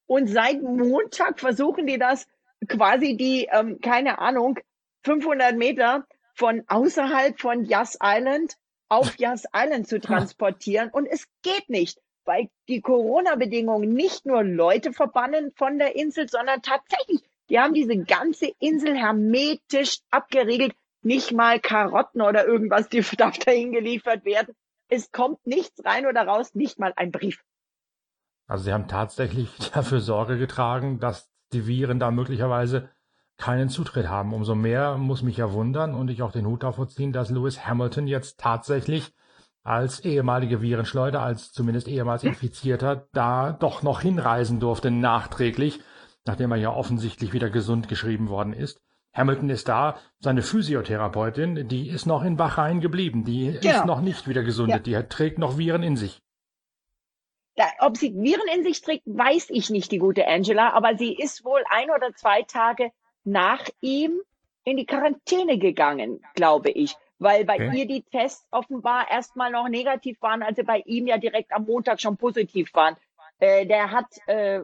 Und 0.07 0.27
seit 0.27 0.63
Montag 0.63 1.39
versuchen 1.39 1.85
die 1.85 1.99
das 1.99 2.25
quasi 2.67 3.15
die, 3.15 3.47
ähm, 3.51 3.79
keine 3.79 4.17
Ahnung, 4.17 4.57
500 5.03 5.55
Meter 5.55 6.07
von 6.41 6.63
außerhalb 6.67 7.39
von 7.39 7.65
Yas 7.65 7.99
Island 8.01 8.57
auf 8.89 9.19
Yas 9.19 9.43
Island 9.55 9.87
zu 9.87 9.99
transportieren. 9.99 10.89
Und 10.89 11.05
es 11.05 11.27
geht 11.43 11.69
nicht, 11.69 11.99
weil 12.25 12.49
die 12.67 12.81
Corona-Bedingungen 12.81 13.93
nicht 13.93 14.25
nur 14.25 14.43
Leute 14.43 14.91
verbannen 14.91 15.51
von 15.55 15.77
der 15.77 15.95
Insel, 15.95 16.27
sondern 16.27 16.63
tatsächlich, 16.63 17.21
die 17.47 17.59
haben 17.59 17.75
diese 17.75 17.95
ganze 17.95 18.51
Insel 18.57 18.97
hermetisch 18.97 19.99
abgeriegelt. 20.09 20.73
Nicht 21.03 21.31
mal 21.31 21.59
Karotten 21.59 22.21
oder 22.21 22.47
irgendwas, 22.47 22.89
die 22.89 23.01
darf 23.17 23.37
dahin 23.37 23.71
geliefert 23.71 24.25
werden. 24.25 24.55
Es 24.89 25.11
kommt 25.11 25.45
nichts 25.45 25.85
rein 25.85 26.07
oder 26.07 26.25
raus, 26.25 26.55
nicht 26.55 26.79
mal 26.79 26.91
ein 26.95 27.11
Brief. 27.11 27.43
Also 28.47 28.63
sie 28.63 28.73
haben 28.73 28.87
tatsächlich 28.87 29.51
dafür 29.75 29.99
Sorge 29.99 30.39
getragen, 30.39 30.99
dass 30.99 31.29
die 31.53 31.67
Viren 31.67 31.99
da 31.99 32.09
möglicherweise 32.09 32.89
keinen 33.41 33.67
Zutritt 33.67 34.07
haben. 34.07 34.33
Umso 34.33 34.55
mehr 34.55 34.97
muss 34.97 35.23
mich 35.23 35.37
ja 35.37 35.51
wundern 35.51 35.95
und 35.95 36.09
ich 36.09 36.21
auch 36.21 36.31
den 36.31 36.45
Hut 36.45 36.63
davor 36.63 36.87
ziehen, 36.87 37.11
dass 37.11 37.29
Lewis 37.29 37.65
Hamilton 37.65 38.07
jetzt 38.07 38.39
tatsächlich 38.39 39.13
als 39.63 39.99
ehemalige 39.99 40.61
Virenschleuder, 40.61 41.21
als 41.21 41.51
zumindest 41.51 41.87
ehemals 41.87 42.23
Infizierter, 42.23 43.07
da 43.13 43.51
doch 43.51 43.83
noch 43.83 44.01
hinreisen 44.01 44.59
durfte, 44.59 44.89
nachträglich, 44.89 45.81
nachdem 46.25 46.51
er 46.51 46.57
ja 46.57 46.71
offensichtlich 46.71 47.33
wieder 47.33 47.49
gesund 47.49 47.87
geschrieben 47.87 48.29
worden 48.29 48.53
ist. 48.53 48.81
Hamilton 49.13 49.49
ist 49.49 49.67
da, 49.67 49.97
seine 50.19 50.41
Physiotherapeutin, 50.41 51.67
die 51.67 51.89
ist 51.89 52.05
noch 52.05 52.23
in 52.23 52.37
Bahrain 52.37 52.79
geblieben, 52.79 53.25
die 53.25 53.59
genau. 53.61 53.75
ist 53.75 53.85
noch 53.85 54.01
nicht 54.01 54.27
wieder 54.27 54.41
gesundet, 54.41 54.87
ja. 54.87 55.01
die 55.01 55.09
trägt 55.09 55.37
noch 55.37 55.57
Viren 55.57 55.83
in 55.83 55.97
sich. 55.97 56.21
Da, 57.55 57.65
ob 57.79 57.97
sie 57.97 58.13
Viren 58.13 58.47
in 58.55 58.63
sich 58.63 58.81
trägt, 58.81 59.05
weiß 59.05 59.49
ich 59.49 59.69
nicht, 59.69 59.91
die 59.91 59.97
gute 59.97 60.25
Angela, 60.27 60.71
aber 60.71 60.95
sie 60.95 61.13
ist 61.13 61.43
wohl 61.43 61.61
ein 61.69 61.89
oder 61.91 62.13
zwei 62.13 62.43
Tage 62.43 62.91
nach 63.23 63.65
ihm 63.81 64.21
in 64.63 64.77
die 64.77 64.85
Quarantäne 64.85 65.57
gegangen, 65.57 66.21
glaube 66.35 66.69
ich 66.69 66.95
weil 67.21 67.45
bei 67.45 67.55
okay. 67.55 67.77
ihr 67.77 67.85
die 67.85 68.01
Tests 68.01 68.47
offenbar 68.49 69.05
erstmal 69.11 69.51
noch 69.51 69.69
negativ 69.69 70.19
waren, 70.23 70.41
als 70.41 70.55
sie 70.55 70.63
bei 70.63 70.79
ihm 70.87 71.05
ja 71.05 71.19
direkt 71.19 71.53
am 71.53 71.65
Montag 71.65 72.01
schon 72.01 72.17
positiv 72.17 72.73
waren. 72.73 72.95
Äh, 73.37 73.67
der 73.67 73.91
hat 73.91 74.07
äh, 74.25 74.61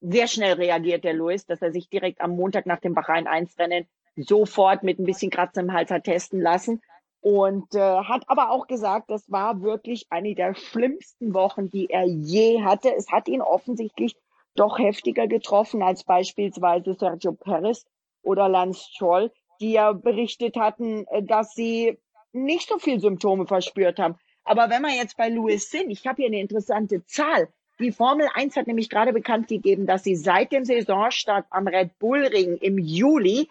sehr 0.00 0.26
schnell 0.26 0.54
reagiert, 0.54 1.04
der 1.04 1.14
Louis, 1.14 1.46
dass 1.46 1.62
er 1.62 1.70
sich 1.70 1.88
direkt 1.88 2.20
am 2.20 2.32
Montag 2.32 2.66
nach 2.66 2.80
dem 2.80 2.94
Bahrain 2.94 3.28
1 3.28 3.56
Rennen 3.56 3.86
sofort 4.16 4.82
mit 4.82 4.98
ein 4.98 5.04
bisschen 5.04 5.30
Kratzer 5.30 5.60
im 5.60 5.72
Hals 5.72 5.92
hat 5.92 6.02
testen 6.02 6.40
lassen 6.40 6.82
und 7.20 7.72
äh, 7.76 7.78
hat 7.78 8.24
aber 8.26 8.50
auch 8.50 8.66
gesagt, 8.66 9.08
das 9.08 9.30
war 9.30 9.62
wirklich 9.62 10.06
eine 10.10 10.34
der 10.34 10.56
schlimmsten 10.56 11.34
Wochen, 11.34 11.70
die 11.70 11.88
er 11.88 12.04
je 12.04 12.62
hatte. 12.64 12.92
Es 12.96 13.12
hat 13.12 13.28
ihn 13.28 13.42
offensichtlich 13.42 14.16
doch 14.54 14.78
heftiger 14.78 15.26
getroffen 15.26 15.82
als 15.82 16.04
beispielsweise 16.04 16.94
Sergio 16.94 17.32
Perez 17.32 17.84
oder 18.22 18.48
Lance 18.48 18.88
Stroll, 18.90 19.32
die 19.60 19.72
ja 19.72 19.92
berichtet 19.92 20.56
hatten, 20.56 21.06
äh, 21.08 21.22
dass 21.22 21.54
sie 21.54 21.98
nicht 22.32 22.68
so 22.68 22.78
viel 22.78 23.00
Symptome 23.00 23.46
verspürt 23.46 23.98
haben. 23.98 24.16
Aber 24.44 24.70
wenn 24.70 24.82
wir 24.82 24.94
jetzt 24.94 25.16
bei 25.16 25.28
Louis 25.28 25.70
sind, 25.70 25.90
ich 25.90 26.06
habe 26.06 26.16
hier 26.16 26.26
eine 26.26 26.40
interessante 26.40 27.04
Zahl. 27.04 27.48
Die 27.78 27.92
Formel 27.92 28.28
1 28.34 28.56
hat 28.56 28.66
nämlich 28.66 28.90
gerade 28.90 29.12
bekannt 29.12 29.48
gegeben, 29.48 29.86
dass 29.86 30.04
sie 30.04 30.16
seit 30.16 30.52
dem 30.52 30.64
Saisonstart 30.64 31.46
am 31.50 31.66
Red 31.66 31.98
Bull 31.98 32.26
Ring 32.26 32.56
im 32.56 32.78
Juli 32.78 33.48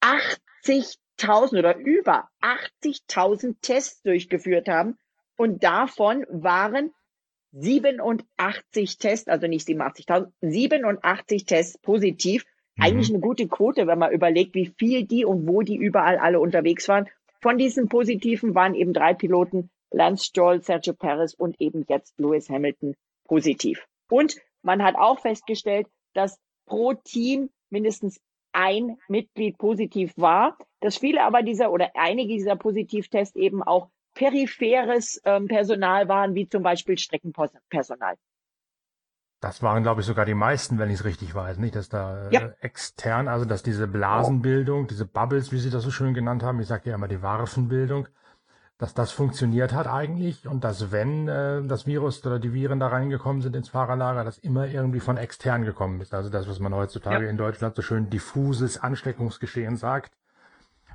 80.000 0.00 1.58
oder 1.58 1.76
über 1.76 2.28
80.000 2.40 3.56
Tests 3.60 4.02
durchgeführt 4.02 4.68
haben. 4.68 4.98
Und 5.36 5.64
davon 5.64 6.26
waren 6.28 6.92
87 7.52 8.98
Tests, 8.98 9.28
also 9.28 9.46
nicht 9.46 9.68
87.000, 9.68 10.30
87 10.40 11.44
Tests 11.44 11.78
positiv. 11.78 12.44
Mhm. 12.76 12.82
Eigentlich 12.82 13.10
eine 13.10 13.20
gute 13.20 13.46
Quote, 13.48 13.86
wenn 13.86 13.98
man 13.98 14.12
überlegt, 14.12 14.54
wie 14.54 14.72
viel 14.78 15.04
die 15.04 15.24
und 15.24 15.46
wo 15.46 15.62
die 15.62 15.76
überall 15.76 16.18
alle 16.18 16.40
unterwegs 16.40 16.88
waren. 16.88 17.08
Von 17.40 17.58
diesen 17.58 17.88
Positiven 17.88 18.54
waren 18.54 18.74
eben 18.74 18.92
drei 18.92 19.14
Piloten, 19.14 19.70
Lance 19.90 20.24
Stroll, 20.24 20.62
Sergio 20.62 20.94
Perez 20.94 21.34
und 21.34 21.60
eben 21.60 21.84
jetzt 21.88 22.18
Lewis 22.18 22.48
Hamilton 22.48 22.94
positiv. 23.24 23.86
Und 24.08 24.36
man 24.62 24.82
hat 24.82 24.94
auch 24.94 25.20
festgestellt, 25.20 25.86
dass 26.14 26.38
pro 26.66 26.94
Team 26.94 27.50
mindestens 27.70 28.20
ein 28.52 28.98
Mitglied 29.08 29.58
positiv 29.58 30.12
war, 30.16 30.56
dass 30.80 30.98
viele 30.98 31.24
aber 31.24 31.42
dieser 31.42 31.72
oder 31.72 31.90
einige 31.94 32.34
dieser 32.34 32.56
Positivtests 32.56 33.36
eben 33.36 33.62
auch 33.62 33.88
peripheres 34.14 35.20
ähm, 35.24 35.48
Personal 35.48 36.08
waren, 36.08 36.34
wie 36.34 36.48
zum 36.48 36.62
Beispiel 36.62 36.98
Streckenpersonal. 36.98 38.16
Das 39.40 39.60
waren, 39.60 39.82
glaube 39.82 40.02
ich, 40.02 40.06
sogar 40.06 40.24
die 40.24 40.34
meisten, 40.34 40.78
wenn 40.78 40.88
ich 40.88 41.00
es 41.00 41.04
richtig 41.04 41.34
weiß, 41.34 41.58
nicht? 41.58 41.74
Dass 41.74 41.88
da 41.88 42.30
ja. 42.30 42.40
äh, 42.40 42.52
extern, 42.60 43.26
also 43.26 43.44
dass 43.44 43.64
diese 43.64 43.88
Blasenbildung, 43.88 44.86
diese 44.86 45.04
Bubbles, 45.04 45.50
wie 45.50 45.58
Sie 45.58 45.70
das 45.70 45.82
so 45.82 45.90
schön 45.90 46.14
genannt 46.14 46.44
haben, 46.44 46.60
ich 46.60 46.68
sage 46.68 46.90
ja 46.90 46.94
immer 46.94 47.08
die 47.08 47.22
Warfenbildung, 47.22 48.06
dass 48.78 48.94
das 48.94 49.10
funktioniert 49.10 49.72
hat 49.72 49.88
eigentlich 49.88 50.46
und 50.46 50.62
dass 50.62 50.92
wenn 50.92 51.26
äh, 51.26 51.62
das 51.64 51.86
Virus 51.86 52.24
oder 52.24 52.38
die 52.38 52.52
Viren 52.52 52.78
da 52.78 52.88
reingekommen 52.88 53.42
sind 53.42 53.56
ins 53.56 53.68
Fahrerlager, 53.68 54.22
das 54.22 54.38
immer 54.38 54.66
irgendwie 54.66 55.00
von 55.00 55.16
extern 55.16 55.64
gekommen 55.64 56.00
ist. 56.00 56.14
Also 56.14 56.30
das, 56.30 56.48
was 56.48 56.60
man 56.60 56.74
heutzutage 56.74 57.24
ja. 57.24 57.30
in 57.30 57.36
Deutschland 57.36 57.74
so 57.74 57.82
schön 57.82 58.10
diffuses 58.10 58.78
Ansteckungsgeschehen 58.78 59.76
sagt 59.76 60.12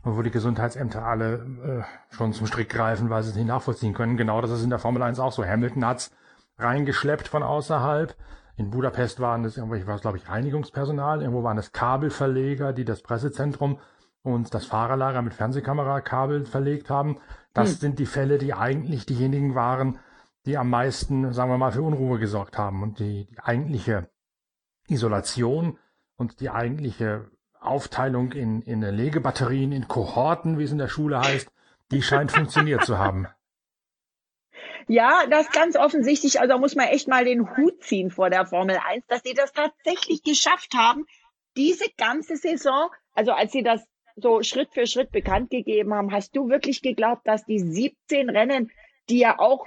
wo 0.04 0.22
die 0.22 0.32
Gesundheitsämter 0.32 1.04
alle 1.04 1.86
äh, 1.86 2.16
schon 2.16 2.34
zum 2.34 2.48
Strick 2.48 2.70
greifen, 2.70 3.10
weil 3.10 3.24
sie 3.24 3.32
es 3.32 3.36
nicht 3.36 3.48
nachvollziehen 3.48 3.94
können. 3.94 4.18
Genau 4.18 4.42
das 4.42 4.51
ist 4.51 4.63
in 4.63 4.70
der 4.70 4.80
Formel 4.80 5.01
1 5.01 5.20
auch 5.20 5.32
so. 5.32 5.46
Hamilton 5.46 5.86
hat's 5.86 6.12
reingeschleppt 6.58 7.27
von 7.27 7.44
außerhalb. 7.44 8.16
In 8.56 8.72
Budapest 8.72 9.20
waren 9.20 9.46
es 9.46 9.58
irgendwelche, 9.58 9.86
war 9.86 9.96
es 9.96 10.01
glaube 10.01 10.18
ich 10.18 10.27
Reinigungspersonal, 10.27 11.22
irgendwo 11.22 11.44
waren 11.44 11.58
es 11.58 11.72
Kabelverleger, 11.72 12.74
die 12.74 12.86
das 12.86 13.04
Pressezentrum 13.04 13.80
und 14.24 14.54
das 14.54 14.66
Fahrerlager 14.66 15.22
mit 15.22 15.34
Fernsehkamerakabel 15.34 16.46
verlegt 16.46 16.89
haben. 16.89 17.18
Das 17.54 17.72
hm. 17.72 17.77
sind 17.77 18.00
die 18.00 18.06
Fälle, 18.06 18.38
die 18.38 18.54
eigentlich 18.54 19.06
diejenigen 19.06 19.56
waren, 19.56 20.00
die 20.46 20.58
am 20.58 20.70
meisten, 20.70 21.34
sagen 21.34 21.51
wir 21.51 21.58
mal, 21.58 21.72
für 21.72 21.82
Unruhe 21.82 22.20
gesorgt 22.20 22.58
haben. 22.58 22.82
Und 22.82 23.00
die, 23.00 23.27
die 23.27 23.39
eigentliche 23.39 24.10
Isolation 24.88 25.77
und 26.16 26.39
die 26.39 26.50
eigentliche 26.50 27.30
Aufteilung 27.59 28.31
in, 28.33 28.61
in 28.61 28.81
Legebatterien, 28.81 29.71
in 29.71 29.87
Kohorten, 29.87 30.59
wie 30.59 30.63
es 30.63 30.71
in 30.71 30.77
der 30.77 30.87
Schule 30.87 31.19
heißt, 31.19 31.49
die 31.91 32.01
scheint 32.01 32.31
funktioniert 32.31 32.85
zu 32.85 32.97
haben. 32.97 33.27
Ja, 34.87 35.25
das 35.29 35.51
ganz 35.51 35.75
offensichtlich. 35.75 36.39
Also 36.39 36.57
muss 36.57 36.75
man 36.75 36.87
echt 36.87 37.07
mal 37.07 37.25
den 37.25 37.57
Hut 37.57 37.83
ziehen 37.83 38.09
vor 38.09 38.29
der 38.29 38.45
Formel 38.45 38.79
1, 38.83 39.05
dass 39.07 39.21
sie 39.23 39.33
das 39.33 39.51
tatsächlich 39.51 40.23
geschafft 40.23 40.73
haben, 40.75 41.05
diese 41.57 41.85
ganze 41.97 42.37
Saison, 42.37 42.89
also 43.13 43.33
als 43.33 43.51
sie 43.51 43.63
das 43.63 43.85
so 44.15 44.41
Schritt 44.43 44.73
für 44.73 44.87
Schritt 44.87 45.11
bekannt 45.11 45.49
gegeben 45.49 45.93
haben, 45.93 46.11
hast 46.11 46.35
du 46.35 46.49
wirklich 46.49 46.81
geglaubt, 46.81 47.27
dass 47.27 47.45
die 47.45 47.59
17 47.59 48.29
Rennen, 48.29 48.71
die 49.09 49.19
ja 49.19 49.37
auch 49.39 49.65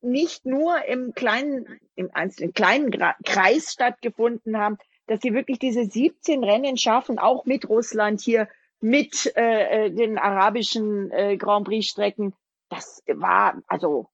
nicht 0.00 0.46
nur 0.46 0.84
im 0.86 1.12
kleinen, 1.14 1.80
im 1.96 2.10
einzelnen 2.14 2.54
kleinen 2.54 2.90
Kreis 3.24 3.72
stattgefunden 3.72 4.56
haben, 4.56 4.78
dass 5.10 5.22
sie 5.22 5.34
wirklich 5.34 5.58
diese 5.58 5.84
17 5.84 6.44
Rennen 6.44 6.76
schaffen, 6.76 7.18
auch 7.18 7.44
mit 7.44 7.68
Russland 7.68 8.20
hier, 8.20 8.48
mit 8.80 9.32
äh, 9.36 9.86
äh, 9.86 9.90
den 9.90 10.18
arabischen 10.18 11.10
äh, 11.10 11.36
Grand 11.36 11.66
Prix 11.66 11.88
Strecken. 11.88 12.32
Das 12.68 13.02
war 13.08 13.60
also 13.66 14.08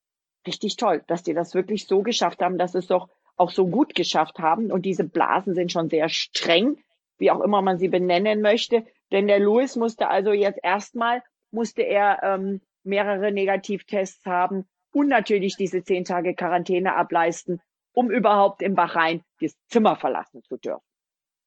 richtig 0.46 0.76
toll, 0.76 1.04
dass 1.06 1.22
die 1.22 1.34
das 1.34 1.52
wirklich 1.52 1.86
so 1.86 2.00
geschafft 2.00 2.40
haben, 2.40 2.56
dass 2.56 2.74
es 2.74 2.86
doch 2.86 3.10
auch 3.36 3.50
so 3.50 3.66
gut 3.66 3.94
geschafft 3.94 4.38
haben. 4.38 4.72
Und 4.72 4.86
diese 4.86 5.04
Blasen 5.04 5.54
sind 5.54 5.70
schon 5.70 5.90
sehr 5.90 6.08
streng, 6.08 6.78
wie 7.18 7.30
auch 7.30 7.42
immer 7.42 7.60
man 7.60 7.76
sie 7.76 7.88
benennen 7.88 8.40
möchte. 8.40 8.86
Denn 9.12 9.26
der 9.26 9.38
Louis 9.38 9.76
musste 9.76 10.08
also 10.08 10.32
jetzt 10.32 10.60
erstmal, 10.62 11.22
musste 11.50 11.82
er 11.82 12.22
ähm, 12.22 12.62
mehrere 12.84 13.32
Negativtests 13.32 14.24
haben 14.24 14.64
und 14.94 15.08
natürlich 15.08 15.56
diese 15.56 15.84
zehn 15.84 16.06
Tage 16.06 16.34
Quarantäne 16.34 16.96
ableisten, 16.96 17.60
um 17.96 18.10
überhaupt 18.10 18.60
im 18.60 18.74
Bahrain 18.74 19.22
das 19.40 19.56
Zimmer 19.68 19.96
verlassen 19.96 20.42
zu 20.42 20.58
dürfen. 20.58 20.84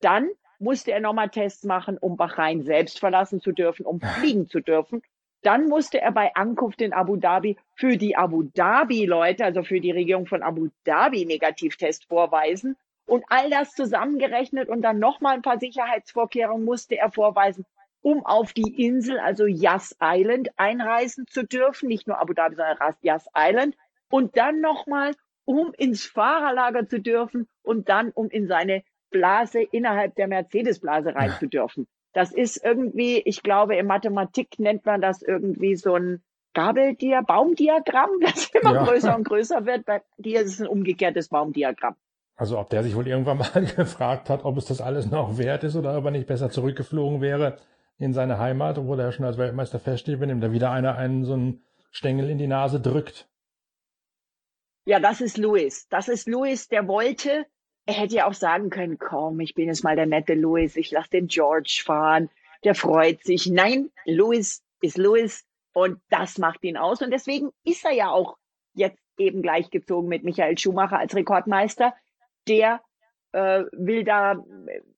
Dann 0.02 0.30
musste 0.58 0.92
er 0.92 1.00
nochmal 1.00 1.30
Tests 1.30 1.64
machen, 1.64 1.98
um 2.00 2.18
Bahrain 2.18 2.64
selbst 2.64 3.00
verlassen 3.00 3.40
zu 3.40 3.52
dürfen, 3.52 3.86
um 3.86 4.02
fliegen 4.02 4.50
zu 4.50 4.60
dürfen. 4.60 5.04
Dann 5.44 5.68
musste 5.68 6.02
er 6.02 6.12
bei 6.12 6.36
Ankunft 6.36 6.82
in 6.82 6.92
Abu 6.92 7.18
Dhabi 7.18 7.56
für 7.76 7.98
die 7.98 8.18
Abu 8.18 8.44
Dhabi-Leute, 8.44 9.46
also 9.46 9.62
für 9.64 9.80
die 9.80 9.92
Regierung 9.92 10.26
von 10.26 10.42
Abu 10.42 10.70
Dhabi, 10.86 11.26
Negativtest 11.26 12.06
vorweisen. 12.06 12.76
Und 13.06 13.24
all 13.30 13.50
das 13.52 13.74
zusammengerechnet 13.74 14.70
und 14.70 14.82
dann 14.82 14.98
nochmal 14.98 15.36
ein 15.36 15.42
paar 15.44 15.60
Sicherheitsvorkehrungen 15.60 16.66
musste 16.66 16.98
er 16.98 17.12
vorweisen, 17.12 17.66
um 18.02 18.26
auf 18.26 18.54
die 18.54 18.84
Insel, 18.84 19.20
also 19.20 19.46
Yas 19.46 19.96
Island, 20.02 20.50
einreisen 20.58 21.28
zu 21.28 21.44
dürfen. 21.44 21.88
Nicht 21.88 22.08
nur 22.08 22.20
Abu 22.20 22.34
Dhabi, 22.34 22.56
sondern 22.56 22.78
Yas 23.02 23.28
Island. 23.36 23.78
Und 24.10 24.36
dann 24.36 24.62
nochmal, 24.62 25.14
um 25.50 25.74
ins 25.76 26.06
Fahrerlager 26.06 26.88
zu 26.88 27.02
dürfen 27.02 27.48
und 27.64 27.90
dann, 27.90 28.12
um 28.12 28.30
in 28.30 28.46
seine 28.46 28.84
Blase 29.10 29.64
innerhalb 29.64 30.14
der 30.14 30.28
Mercedes-Blase 30.28 31.16
rein 31.16 31.32
zu 31.40 31.48
dürfen. 31.48 31.88
Das 32.14 32.32
ist 32.32 32.64
irgendwie, 32.64 33.18
ich 33.26 33.42
glaube, 33.42 33.76
in 33.76 33.88
Mathematik 33.88 34.60
nennt 34.60 34.86
man 34.86 35.02
das 35.02 35.24
irgendwie 35.24 35.76
so 35.76 35.96
ein 35.96 36.22
Gabeldiagramm, 36.54 37.26
Baumdiagramm, 37.26 38.12
das 38.22 38.52
immer 38.54 38.76
ja. 38.76 38.84
größer 38.84 39.16
und 39.16 39.24
größer 39.24 39.66
wird. 39.66 39.88
Bei 39.88 40.04
dir 40.20 40.42
ist 40.42 40.54
es 40.54 40.62
ein 40.62 40.68
umgekehrtes 40.68 41.30
Baumdiagramm. 41.30 41.96
Also 42.36 42.60
ob 42.60 42.70
der 42.70 42.84
sich 42.84 42.96
wohl 42.96 43.08
irgendwann 43.08 43.40
mal 43.40 43.66
gefragt 43.76 44.30
hat, 44.30 44.46
ob 44.46 44.56
es 44.56 44.66
das 44.66 44.82
alles 44.82 45.10
noch 45.10 45.40
wert 45.40 45.64
ist 45.64 45.76
oder 45.76 45.98
ob 45.98 46.06
er 46.06 46.12
nicht 46.12 46.28
besser 46.28 46.52
zurückgeflogen 46.52 47.22
wäre 47.22 47.58
in 47.98 48.14
seine 48.14 48.38
Heimat, 48.38 48.78
obwohl 48.78 49.00
er 49.00 49.12
schon 49.12 49.26
als 49.26 49.40
Weltmeister 49.40 49.80
feststeht, 49.80 50.20
wenn 50.20 50.30
ihm 50.30 50.42
da 50.42 50.52
wieder 50.52 50.70
einer 50.70 50.96
einen 50.96 51.26
so 51.26 51.34
einen 51.34 51.64
Stängel 51.90 52.30
in 52.30 52.38
die 52.38 52.46
Nase 52.46 52.80
drückt. 52.80 53.29
Ja, 54.90 55.00
das 55.00 55.22
ist 55.22 55.38
Louis. 55.38 55.88
Das 55.90 56.08
ist 56.08 56.28
Louis, 56.28 56.68
der 56.68 56.88
wollte, 56.88 57.46
er 57.86 57.94
hätte 57.94 58.16
ja 58.16 58.28
auch 58.28 58.34
sagen 58.34 58.72
können, 58.72 58.98
komm, 58.98 59.40
ich 59.40 59.54
bin 59.54 59.68
jetzt 59.68 59.84
mal 59.84 59.96
der 59.96 60.08
nette 60.08 60.34
Louis, 60.34 60.76
ich 60.76 60.90
lasse 60.90 61.12
den 61.12 61.28
George 61.28 61.84
fahren, 61.86 62.32
der 62.64 62.74
freut 62.74 63.24
sich. 63.24 63.46
Nein, 63.46 63.92
Louis 64.06 64.64
ist 64.82 64.98
Louis 64.98 65.46
und 65.74 66.02
das 66.10 66.40
macht 66.40 66.64
ihn 66.64 66.76
aus. 66.76 67.04
Und 67.04 67.12
deswegen 67.12 67.52
ist 67.64 67.86
er 67.86 67.92
ja 67.92 68.10
auch 68.10 68.38
jetzt 68.74 68.98
eben 69.20 69.44
gleichgezogen 69.44 70.10
mit 70.10 70.24
Michael 70.24 70.58
Schumacher 70.58 70.98
als 70.98 71.14
Rekordmeister. 71.14 71.94
Der 72.48 72.82
äh, 73.34 73.66
will 73.74 74.04
da 74.04 74.44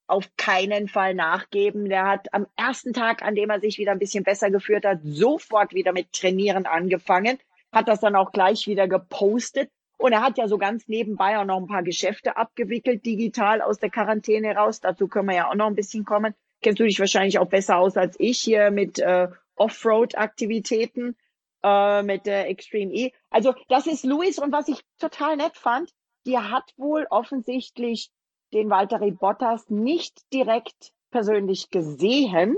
auf 0.07 0.29
keinen 0.37 0.87
Fall 0.87 1.15
nachgeben. 1.15 1.89
Der 1.89 2.07
hat 2.07 2.33
am 2.33 2.47
ersten 2.55 2.93
Tag, 2.93 3.23
an 3.23 3.35
dem 3.35 3.49
er 3.49 3.59
sich 3.59 3.77
wieder 3.77 3.91
ein 3.91 3.99
bisschen 3.99 4.23
besser 4.23 4.51
geführt 4.51 4.85
hat, 4.85 4.99
sofort 5.03 5.73
wieder 5.73 5.91
mit 5.91 6.13
Trainieren 6.13 6.65
angefangen, 6.65 7.39
hat 7.73 7.89
das 7.89 7.99
dann 7.99 8.15
auch 8.15 8.31
gleich 8.31 8.67
wieder 8.67 8.87
gepostet. 8.87 9.69
Und 10.01 10.13
er 10.13 10.23
hat 10.23 10.39
ja 10.39 10.47
so 10.47 10.57
ganz 10.57 10.87
nebenbei 10.87 11.37
auch 11.37 11.45
noch 11.45 11.57
ein 11.57 11.67
paar 11.67 11.83
Geschäfte 11.83 12.35
abgewickelt, 12.35 13.05
digital 13.05 13.61
aus 13.61 13.77
der 13.77 13.91
Quarantäne 13.91 14.55
raus. 14.55 14.79
Dazu 14.79 15.07
können 15.07 15.27
wir 15.27 15.35
ja 15.35 15.49
auch 15.49 15.55
noch 15.55 15.67
ein 15.67 15.75
bisschen 15.75 16.05
kommen. 16.05 16.33
Kennst 16.63 16.79
du 16.79 16.85
dich 16.85 16.99
wahrscheinlich 16.99 17.37
auch 17.37 17.47
besser 17.47 17.77
aus 17.77 17.97
als 17.97 18.15
ich 18.19 18.39
hier 18.39 18.71
mit 18.71 18.97
äh, 18.97 19.27
Offroad-Aktivitäten, 19.55 21.15
äh, 21.61 22.01
mit 22.01 22.25
der 22.25 22.49
Extreme 22.49 22.91
E. 22.91 23.11
Also 23.29 23.53
das 23.69 23.85
ist 23.85 24.03
Luis 24.03 24.39
und 24.39 24.51
was 24.51 24.67
ich 24.69 24.81
total 24.97 25.37
nett 25.37 25.55
fand, 25.55 25.91
die 26.25 26.37
hat 26.37 26.73
wohl 26.77 27.05
offensichtlich 27.11 28.09
den 28.53 28.71
Valtteri 28.71 29.11
Bottas 29.11 29.69
nicht 29.69 30.33
direkt 30.33 30.93
persönlich 31.11 31.69
gesehen, 31.69 32.57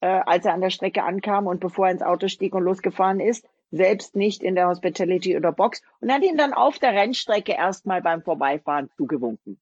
äh, 0.00 0.06
als 0.06 0.46
er 0.46 0.54
an 0.54 0.60
der 0.60 0.70
Strecke 0.70 1.02
ankam 1.02 1.48
und 1.48 1.58
bevor 1.58 1.86
er 1.86 1.92
ins 1.92 2.02
Auto 2.02 2.28
stieg 2.28 2.54
und 2.54 2.62
losgefahren 2.62 3.18
ist, 3.18 3.48
selbst 3.72 4.14
nicht 4.14 4.42
in 4.42 4.54
der 4.54 4.68
Hospitality 4.68 5.36
oder 5.36 5.50
Box 5.50 5.82
und 6.00 6.12
hat 6.12 6.22
ihn 6.22 6.36
dann 6.36 6.52
auf 6.52 6.78
der 6.78 6.92
Rennstrecke 6.92 7.52
erstmal 7.52 8.02
beim 8.02 8.22
Vorbeifahren 8.22 8.90
zugewunken. 8.96 9.60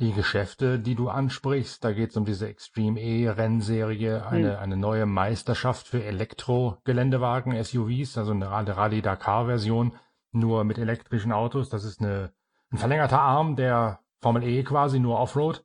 Die 0.00 0.12
Geschäfte, 0.12 0.78
die 0.78 0.94
du 0.94 1.08
ansprichst, 1.08 1.82
da 1.82 1.92
geht 1.92 2.10
es 2.10 2.16
um 2.16 2.24
diese 2.24 2.48
Extreme 2.48 3.00
E-Rennserie, 3.00 4.26
eine, 4.26 4.52
hm. 4.52 4.62
eine 4.62 4.76
neue 4.76 5.06
Meisterschaft 5.06 5.88
für 5.88 6.04
Elektro-Geländewagen, 6.04 7.60
SUVs, 7.64 8.18
also 8.18 8.32
eine 8.32 8.76
Rallye 8.76 9.02
Dakar-Version, 9.02 9.96
nur 10.30 10.62
mit 10.64 10.78
elektrischen 10.78 11.32
Autos. 11.32 11.68
Das 11.68 11.84
ist 11.84 12.00
eine 12.00 12.32
ein 12.70 12.78
verlängerter 12.78 13.20
Arm 13.20 13.56
der 13.56 14.00
Formel 14.20 14.44
E 14.44 14.62
quasi, 14.62 14.98
nur 14.98 15.18
Offroad. 15.18 15.64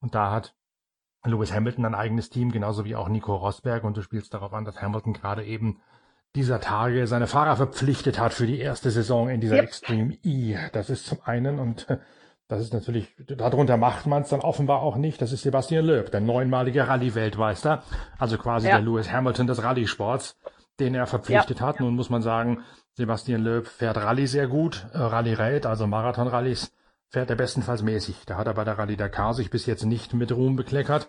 Und 0.00 0.14
da 0.14 0.30
hat 0.30 0.54
Lewis 1.24 1.52
Hamilton 1.52 1.84
ein 1.84 1.94
eigenes 1.94 2.30
Team, 2.30 2.52
genauso 2.52 2.84
wie 2.84 2.96
auch 2.96 3.08
Nico 3.08 3.34
Rosberg. 3.34 3.84
Und 3.84 3.96
du 3.96 4.02
spielst 4.02 4.34
darauf 4.34 4.52
an, 4.52 4.64
dass 4.64 4.80
Hamilton 4.80 5.12
gerade 5.12 5.44
eben 5.44 5.80
dieser 6.34 6.60
Tage 6.60 7.06
seine 7.06 7.26
Fahrer 7.26 7.56
verpflichtet 7.56 8.18
hat 8.18 8.32
für 8.32 8.46
die 8.46 8.58
erste 8.58 8.90
Saison 8.90 9.28
in 9.28 9.40
dieser 9.40 9.56
yep. 9.56 9.64
Extreme 9.64 10.14
E. 10.22 10.56
Das 10.72 10.90
ist 10.90 11.06
zum 11.06 11.18
einen 11.24 11.58
und 11.58 11.86
das 12.48 12.62
ist 12.62 12.72
natürlich, 12.72 13.14
darunter 13.26 13.76
macht 13.76 14.06
man 14.06 14.22
es 14.22 14.30
dann 14.30 14.40
offenbar 14.40 14.80
auch 14.80 14.96
nicht. 14.96 15.20
Das 15.20 15.32
ist 15.32 15.42
Sebastian 15.42 15.84
Loeb, 15.84 16.10
der 16.10 16.20
neunmalige 16.20 16.88
Rallye-Weltmeister, 16.88 17.82
also 18.18 18.38
quasi 18.38 18.68
ja. 18.68 18.76
der 18.76 18.86
Lewis 18.86 19.12
Hamilton 19.12 19.46
des 19.46 19.62
Rallye-Sports, 19.62 20.38
den 20.80 20.94
er 20.94 21.06
verpflichtet 21.06 21.60
ja. 21.60 21.66
hat. 21.66 21.80
Nun 21.80 21.94
muss 21.94 22.08
man 22.08 22.22
sagen, 22.22 22.64
Sebastian 22.94 23.42
Loeb 23.42 23.66
fährt 23.66 23.98
Rallye 23.98 24.26
sehr 24.26 24.48
gut, 24.48 24.86
äh, 24.94 24.98
Rallye 24.98 25.34
Raid, 25.34 25.66
also 25.66 25.86
Marathon-Rallyes, 25.86 26.72
fährt 27.10 27.30
er 27.30 27.36
bestenfalls 27.36 27.82
mäßig. 27.82 28.24
Da 28.26 28.36
hat 28.36 28.46
er 28.46 28.54
bei 28.54 28.64
der 28.64 28.78
Rallye 28.78 28.96
Dakar 28.96 29.34
sich 29.34 29.50
bis 29.50 29.66
jetzt 29.66 29.84
nicht 29.84 30.14
mit 30.14 30.32
Ruhm 30.32 30.56
bekleckert, 30.56 31.08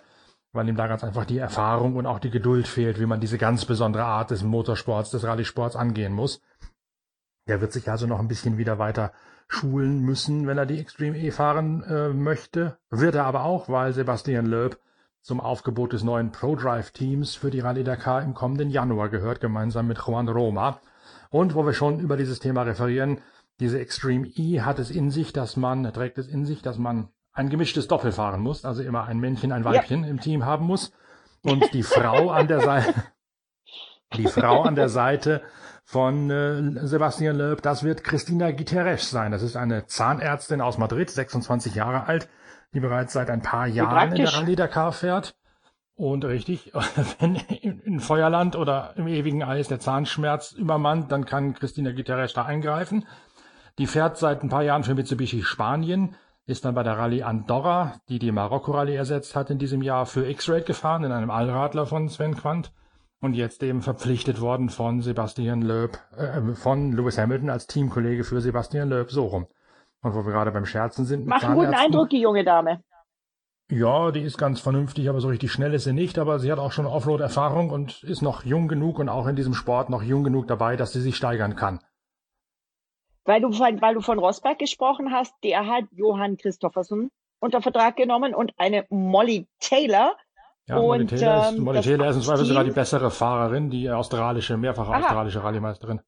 weil 0.51 0.67
ihm 0.67 0.75
da 0.75 0.87
ganz 0.87 1.03
einfach 1.03 1.25
die 1.25 1.37
Erfahrung 1.37 1.95
und 1.95 2.05
auch 2.05 2.19
die 2.19 2.31
Geduld 2.31 2.67
fehlt, 2.67 2.99
wie 2.99 3.05
man 3.05 3.19
diese 3.19 3.37
ganz 3.37 3.65
besondere 3.65 4.05
Art 4.05 4.31
des 4.31 4.43
Motorsports, 4.43 5.11
des 5.11 5.23
Rallye-Sports 5.23 5.75
angehen 5.75 6.13
muss. 6.13 6.41
Der 7.47 7.61
wird 7.61 7.73
sich 7.73 7.89
also 7.89 8.07
noch 8.07 8.19
ein 8.19 8.27
bisschen 8.27 8.57
wieder 8.57 8.79
weiter 8.79 9.11
schulen 9.47 10.01
müssen, 10.01 10.47
wenn 10.47 10.57
er 10.57 10.67
die 10.67 10.79
Extreme 10.79 11.17
E 11.17 11.31
fahren 11.31 11.83
äh, 11.83 12.09
möchte. 12.09 12.77
Wird 12.91 13.15
er 13.15 13.25
aber 13.25 13.43
auch, 13.43 13.67
weil 13.67 13.93
Sebastian 13.93 14.45
Loeb 14.45 14.77
zum 15.21 15.41
Aufgebot 15.41 15.93
des 15.93 16.03
neuen 16.03 16.31
ProDrive-Teams 16.31 17.35
für 17.35 17.49
die 17.49 17.59
Rallye 17.59 17.83
Dakar 17.83 18.21
im 18.21 18.33
kommenden 18.33 18.69
Januar 18.69 19.09
gehört, 19.09 19.41
gemeinsam 19.41 19.87
mit 19.87 19.97
Juan 19.97 20.29
Roma. 20.29 20.79
Und 21.29 21.55
wo 21.55 21.65
wir 21.65 21.73
schon 21.73 21.99
über 21.99 22.15
dieses 22.15 22.39
Thema 22.39 22.61
referieren, 22.61 23.19
diese 23.59 23.79
Extreme 23.79 24.27
E 24.27 24.61
hat 24.61 24.79
es 24.79 24.89
in 24.89 25.11
sich, 25.11 25.33
dass 25.33 25.57
man, 25.57 25.83
trägt 25.93 26.17
es 26.17 26.27
in 26.27 26.45
sich, 26.45 26.61
dass 26.61 26.77
man 26.77 27.09
ein 27.33 27.49
gemischtes 27.49 27.87
Doppel 27.87 28.11
fahren 28.11 28.41
muss, 28.41 28.65
also 28.65 28.81
immer 28.81 29.05
ein 29.05 29.19
Männchen, 29.19 29.51
ein 29.51 29.65
Weibchen 29.65 30.03
ja. 30.03 30.09
im 30.09 30.19
Team 30.19 30.45
haben 30.45 30.65
muss. 30.65 30.91
Und 31.41 31.73
die 31.73 31.83
Frau 31.83 32.31
an 32.31 32.47
der 32.47 32.61
Seite, 32.61 32.93
die 34.17 34.27
Frau 34.27 34.63
an 34.63 34.75
der 34.75 34.89
Seite 34.89 35.41
von 35.85 36.29
äh, 36.29 36.85
Sebastian 36.85 37.37
Loeb, 37.37 37.61
das 37.61 37.83
wird 37.83 38.03
Christina 38.03 38.51
Guterres 38.51 39.09
sein. 39.09 39.31
Das 39.31 39.41
ist 39.41 39.55
eine 39.55 39.85
Zahnärztin 39.87 40.61
aus 40.61 40.77
Madrid, 40.77 41.09
26 41.09 41.75
Jahre 41.75 42.07
alt, 42.07 42.29
die 42.73 42.79
bereits 42.79 43.13
seit 43.13 43.29
ein 43.29 43.41
paar 43.41 43.67
Jahren 43.67 44.11
in 44.11 44.23
der 44.23 44.33
Rallye 44.33 44.55
Dakar 44.55 44.91
fährt 44.91 45.35
und 45.99 46.23
richtig, 46.23 46.71
wenn 47.19 47.35
in 47.35 47.99
Feuerland 47.99 48.55
oder 48.55 48.93
im 48.95 49.07
ewigen 49.07 49.43
Eis 49.43 49.67
der 49.67 49.81
Zahnschmerz 49.81 50.53
übermannt, 50.53 51.11
dann 51.11 51.25
kann 51.25 51.53
Christina 51.53 51.91
Guterres 51.91 52.31
da 52.31 52.45
eingreifen. 52.45 53.05
Die 53.79 53.87
fährt 53.87 54.17
seit 54.17 54.43
ein 54.43 54.49
paar 54.49 54.63
Jahren 54.63 54.83
für 54.83 54.93
Mitsubishi 54.93 55.41
Spanien, 55.41 56.13
ist 56.45 56.65
dann 56.65 56.75
bei 56.75 56.83
der 56.83 56.97
Rallye 56.97 57.23
Andorra, 57.23 57.93
die 58.09 58.19
die 58.19 58.33
Marokko-Rallye 58.33 58.95
ersetzt 58.95 59.37
hat, 59.37 59.49
in 59.51 59.57
diesem 59.57 59.81
Jahr 59.81 60.05
für 60.05 60.27
X-Raid 60.27 60.65
gefahren, 60.65 61.05
in 61.05 61.13
einem 61.13 61.29
Allradler 61.29 61.85
von 61.85 62.09
Sven 62.09 62.35
Quandt. 62.35 62.73
Und 63.21 63.35
jetzt 63.35 63.63
eben 63.63 63.81
verpflichtet 63.81 64.41
worden 64.41 64.69
von 64.69 65.01
Sebastian 65.01 65.61
Loeb, 65.61 65.97
äh, 66.17 66.41
von 66.55 66.91
Lewis 66.91 67.17
Hamilton 67.17 67.49
als 67.49 67.67
Teamkollege 67.67 68.25
für 68.25 68.41
Sebastian 68.41 68.89
Loeb, 68.89 69.11
so 69.11 69.25
rum. 69.25 69.47
Und 70.01 70.13
wo 70.13 70.25
wir 70.25 70.33
gerade 70.33 70.51
beim 70.51 70.65
Scherzen 70.65 71.05
sind. 71.05 71.25
Macht 71.25 71.45
einen 71.45 71.55
guten 71.55 71.73
Eindruck, 71.73 72.09
die 72.09 72.19
junge 72.19 72.43
Dame. 72.43 72.83
Ja, 73.71 74.11
die 74.11 74.21
ist 74.21 74.37
ganz 74.37 74.59
vernünftig, 74.59 75.07
aber 75.07 75.21
so 75.21 75.29
richtig 75.29 75.53
schnell 75.53 75.73
ist 75.73 75.85
sie 75.85 75.93
nicht. 75.93 76.17
Aber 76.19 76.39
sie 76.39 76.51
hat 76.51 76.59
auch 76.59 76.73
schon 76.73 76.85
Offroad-Erfahrung 76.85 77.69
und 77.69 78.03
ist 78.03 78.21
noch 78.21 78.43
jung 78.43 78.67
genug 78.67 78.99
und 78.99 79.07
auch 79.07 79.27
in 79.27 79.37
diesem 79.37 79.53
Sport 79.53 79.89
noch 79.89 80.03
jung 80.03 80.25
genug 80.25 80.47
dabei, 80.47 80.75
dass 80.75 80.91
sie 80.91 81.01
sich 81.01 81.15
steigern 81.15 81.55
kann. 81.55 81.79
Weil 83.29 83.41
du, 83.41 83.49
weil 83.51 83.93
du 83.93 84.01
von 84.01 84.17
Rosberg 84.17 84.57
gesprochen 84.57 85.11
hast, 85.11 85.35
der 85.43 85.67
hat 85.67 85.83
Johann 85.91 86.37
Christoffersen 86.37 87.11
unter 87.39 87.61
Vertrag 87.61 87.95
genommen 87.95 88.33
und 88.33 88.53
eine 88.57 88.87
Molly 88.89 89.47
Taylor. 89.59 90.17
Ja, 90.65 90.77
und, 90.77 90.87
Molly 90.87 91.05
Taylor 91.05 91.41
ist, 91.41 91.57
ähm, 91.57 91.63
Molly 91.63 91.81
Taylor 91.81 92.09
ist 92.09 92.15
im 92.15 92.21
Zweifel 92.23 92.45
sogar 92.45 92.63
die 92.63 92.71
bessere 92.71 93.11
Fahrerin, 93.11 93.69
die 93.69 93.87
australische, 93.87 94.57
mehrfache 94.57 94.91
Aha. 94.91 95.01
australische 95.01 95.43
Rallye-Meisterin. 95.43 96.01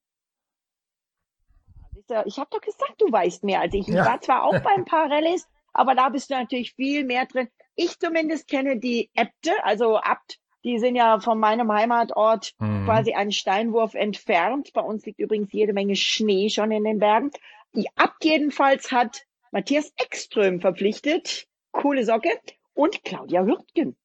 Ich 2.26 2.40
habe 2.40 2.50
doch 2.50 2.60
gesagt, 2.60 2.96
du 2.98 3.12
weißt 3.12 3.44
mehr 3.44 3.62
als 3.62 3.76
ich. 3.76 3.88
Ich 3.88 3.94
ja. 3.94 4.04
war 4.04 4.20
zwar 4.20 4.44
auch 4.44 4.60
bei 4.60 4.72
ein 4.76 4.86
paar 4.86 5.08
Rallyes, 5.12 5.48
aber 5.74 5.94
da 5.94 6.10
bist 6.10 6.32
du 6.32 6.34
natürlich 6.34 6.74
viel 6.74 7.06
mehr 7.06 7.28
drin. 7.28 7.50
Ich 7.76 8.00
zumindest 8.00 8.48
kenne 8.48 8.80
die 8.80 9.12
Äbte, 9.14 9.52
also 9.64 10.00
Abt, 10.00 10.40
die 10.64 10.80
sind 10.80 10.96
ja 10.96 11.20
von 11.20 11.40
meinem 11.40 11.72
Heimatort 11.72 12.54
mhm. 12.60 12.86
quasi 12.86 13.14
einen 13.14 13.32
Steinwurf 13.32 13.94
entfernt. 13.94 14.72
Bei 14.74 14.82
uns 14.82 15.06
liegt 15.06 15.20
übrigens 15.20 15.52
jede 15.52 15.74
Menge 15.74 15.96
Schnee 15.96 16.50
schon 16.50 16.72
in 16.72 16.84
den 16.84 17.00
Bergen. 17.00 17.32
Die 17.76 17.88
Abt 17.96 18.24
jedenfalls 18.24 18.92
hat 18.92 19.24
Matthias 19.52 19.92
Ekström 19.98 20.60
verpflichtet. 20.62 21.48
Coole 21.72 22.06
Socke. 22.06 22.30
Und 22.74 23.04
Claudia 23.04 23.44
Hürtgen. 23.44 23.96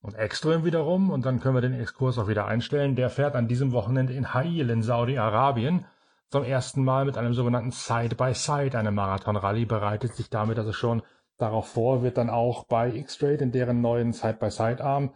Und 0.00 0.16
Ekström 0.16 0.64
wiederum, 0.64 1.10
und 1.10 1.24
dann 1.24 1.38
können 1.38 1.54
wir 1.54 1.60
den 1.60 1.78
Exkurs 1.78 2.18
auch 2.18 2.26
wieder 2.26 2.46
einstellen, 2.46 2.96
der 2.96 3.08
fährt 3.08 3.36
an 3.36 3.46
diesem 3.46 3.70
Wochenende 3.70 4.12
in 4.14 4.34
Hail 4.34 4.68
in 4.68 4.82
Saudi-Arabien 4.82 5.86
zum 6.28 6.42
ersten 6.42 6.82
Mal 6.82 7.04
mit 7.04 7.16
einem 7.16 7.34
sogenannten 7.34 7.70
Side-by-Side 7.70 8.76
eine 8.76 8.90
Marathon-Rallye, 8.90 9.66
bereitet 9.66 10.14
sich 10.16 10.28
damit 10.28 10.58
also 10.58 10.72
schon 10.72 11.02
darauf 11.38 11.68
vor, 11.68 12.02
wird 12.02 12.16
dann 12.16 12.30
auch 12.30 12.64
bei 12.64 12.88
X-Straight 12.92 13.42
in 13.42 13.52
deren 13.52 13.80
neuen 13.80 14.12
Side-by-Side-Arm 14.12 15.12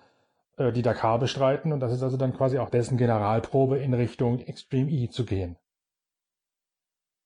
äh, 0.57 0.73
die 0.73 0.83
Dakar 0.83 1.19
bestreiten 1.19 1.73
und 1.73 1.81
das 1.81 1.93
ist 1.93 2.03
also 2.03 2.17
dann 2.17 2.35
quasi 2.35 2.59
auch 2.59 2.71
dessen 2.71 2.97
Generalprobe 2.97 3.79
in 3.79 3.95
Richtung 3.95 4.41
Extreme 4.41 4.91
E 4.91 5.09
zu 5.09 5.25
gehen. 5.25 5.57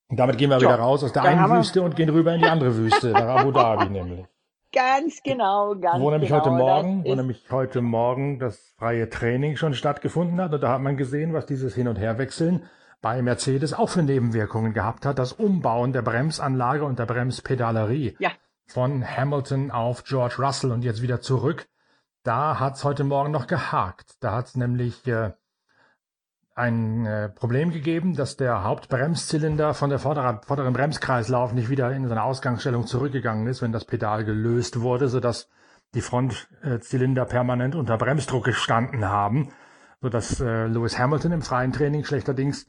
Und 0.08 0.18
damit 0.18 0.38
gehen 0.38 0.50
wir 0.50 0.58
jo, 0.58 0.62
wieder 0.62 0.78
raus 0.78 1.04
aus 1.04 1.12
der 1.12 1.22
einen 1.22 1.48
Wüste 1.50 1.82
und 1.82 1.94
gehen 1.94 2.08
rüber 2.08 2.34
in 2.34 2.40
die 2.40 2.48
andere 2.48 2.76
Wüste, 2.76 3.12
nach 3.12 3.40
Abu 3.40 3.52
Dhabi 3.52 3.90
nämlich. 3.90 4.26
Ganz 4.72 5.20
genau, 5.24 5.74
ganz 5.74 6.00
wo 6.00 6.12
nämlich 6.12 6.28
genau. 6.28 6.44
Heute 6.44 6.50
Morgen, 6.52 7.04
wo 7.04 7.14
nämlich 7.16 7.50
heute 7.50 7.80
Morgen 7.80 8.38
das 8.38 8.72
freie 8.78 9.10
Training 9.10 9.56
schon 9.56 9.74
stattgefunden 9.74 10.40
hat 10.40 10.54
und 10.54 10.60
da 10.60 10.68
hat 10.68 10.80
man 10.80 10.96
gesehen, 10.96 11.32
was 11.32 11.44
dieses 11.44 11.74
Hin- 11.74 11.88
und 11.88 11.98
Herwechseln 11.98 12.62
bei 13.02 13.20
Mercedes 13.20 13.74
auch 13.74 13.88
für 13.88 14.04
Nebenwirkungen 14.04 14.72
gehabt 14.72 15.06
hat, 15.06 15.18
das 15.18 15.32
Umbauen 15.32 15.92
der 15.92 16.02
Bremsanlage 16.02 16.84
und 16.84 17.00
der 17.00 17.06
Bremspedalerie 17.06 18.14
ja. 18.20 18.30
von 18.66 19.04
Hamilton 19.04 19.72
auf 19.72 20.04
George 20.04 20.36
Russell 20.38 20.70
und 20.70 20.84
jetzt 20.84 21.02
wieder 21.02 21.20
zurück. 21.20 21.66
Da 22.22 22.60
hat's 22.60 22.84
heute 22.84 23.04
Morgen 23.04 23.30
noch 23.30 23.46
gehakt. 23.46 24.16
Da 24.20 24.32
hat's 24.32 24.54
nämlich 24.54 25.06
äh, 25.06 25.32
ein 26.54 27.06
äh, 27.06 27.30
Problem 27.30 27.70
gegeben, 27.70 28.14
dass 28.14 28.36
der 28.36 28.62
Hauptbremszylinder 28.62 29.72
von 29.72 29.88
der 29.88 29.98
vorderen, 29.98 30.42
vorderen 30.42 30.74
Bremskreislauf 30.74 31.54
nicht 31.54 31.70
wieder 31.70 31.90
in 31.92 32.06
seine 32.06 32.22
Ausgangsstellung 32.22 32.86
zurückgegangen 32.86 33.46
ist, 33.46 33.62
wenn 33.62 33.72
das 33.72 33.86
Pedal 33.86 34.24
gelöst 34.24 34.80
wurde, 34.80 35.08
sodass 35.08 35.48
die 35.94 36.02
Frontzylinder 36.02 37.24
permanent 37.24 37.74
unter 37.74 37.96
Bremsdruck 37.96 38.44
gestanden 38.44 39.06
haben, 39.06 39.52
sodass 40.02 40.40
äh, 40.40 40.66
Lewis 40.66 40.98
Hamilton 40.98 41.32
im 41.32 41.42
freien 41.42 41.72
Training 41.72 42.04
schlechterdings 42.04 42.66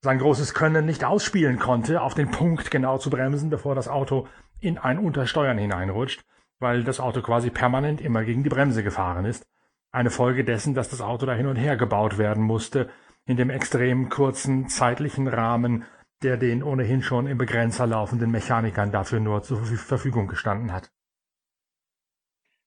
sein 0.00 0.18
großes 0.18 0.54
Können 0.54 0.86
nicht 0.86 1.04
ausspielen 1.04 1.58
konnte, 1.58 2.02
auf 2.02 2.14
den 2.14 2.30
Punkt 2.30 2.70
genau 2.70 2.98
zu 2.98 3.10
bremsen, 3.10 3.50
bevor 3.50 3.74
das 3.74 3.88
Auto 3.88 4.28
in 4.60 4.78
ein 4.78 4.98
Untersteuern 4.98 5.58
hineinrutscht, 5.58 6.24
weil 6.62 6.84
das 6.84 7.00
Auto 7.00 7.20
quasi 7.20 7.50
permanent 7.50 8.00
immer 8.00 8.24
gegen 8.24 8.42
die 8.42 8.48
Bremse 8.48 8.82
gefahren 8.82 9.24
ist. 9.24 9.44
Eine 9.90 10.10
Folge 10.10 10.44
dessen, 10.44 10.74
dass 10.74 10.88
das 10.88 11.02
Auto 11.02 11.26
da 11.26 11.34
hin 11.34 11.46
und 11.46 11.56
her 11.56 11.76
gebaut 11.76 12.16
werden 12.16 12.42
musste, 12.42 12.88
in 13.26 13.36
dem 13.36 13.50
extrem 13.50 14.08
kurzen 14.08 14.68
zeitlichen 14.68 15.28
Rahmen, 15.28 15.84
der 16.22 16.36
den 16.36 16.62
ohnehin 16.62 17.02
schon 17.02 17.26
im 17.26 17.36
Begrenzer 17.36 17.86
laufenden 17.86 18.30
Mechanikern 18.30 18.90
dafür 18.90 19.20
nur 19.20 19.42
zur 19.42 19.58
Verfügung 19.58 20.28
gestanden 20.28 20.72
hat. 20.72 20.90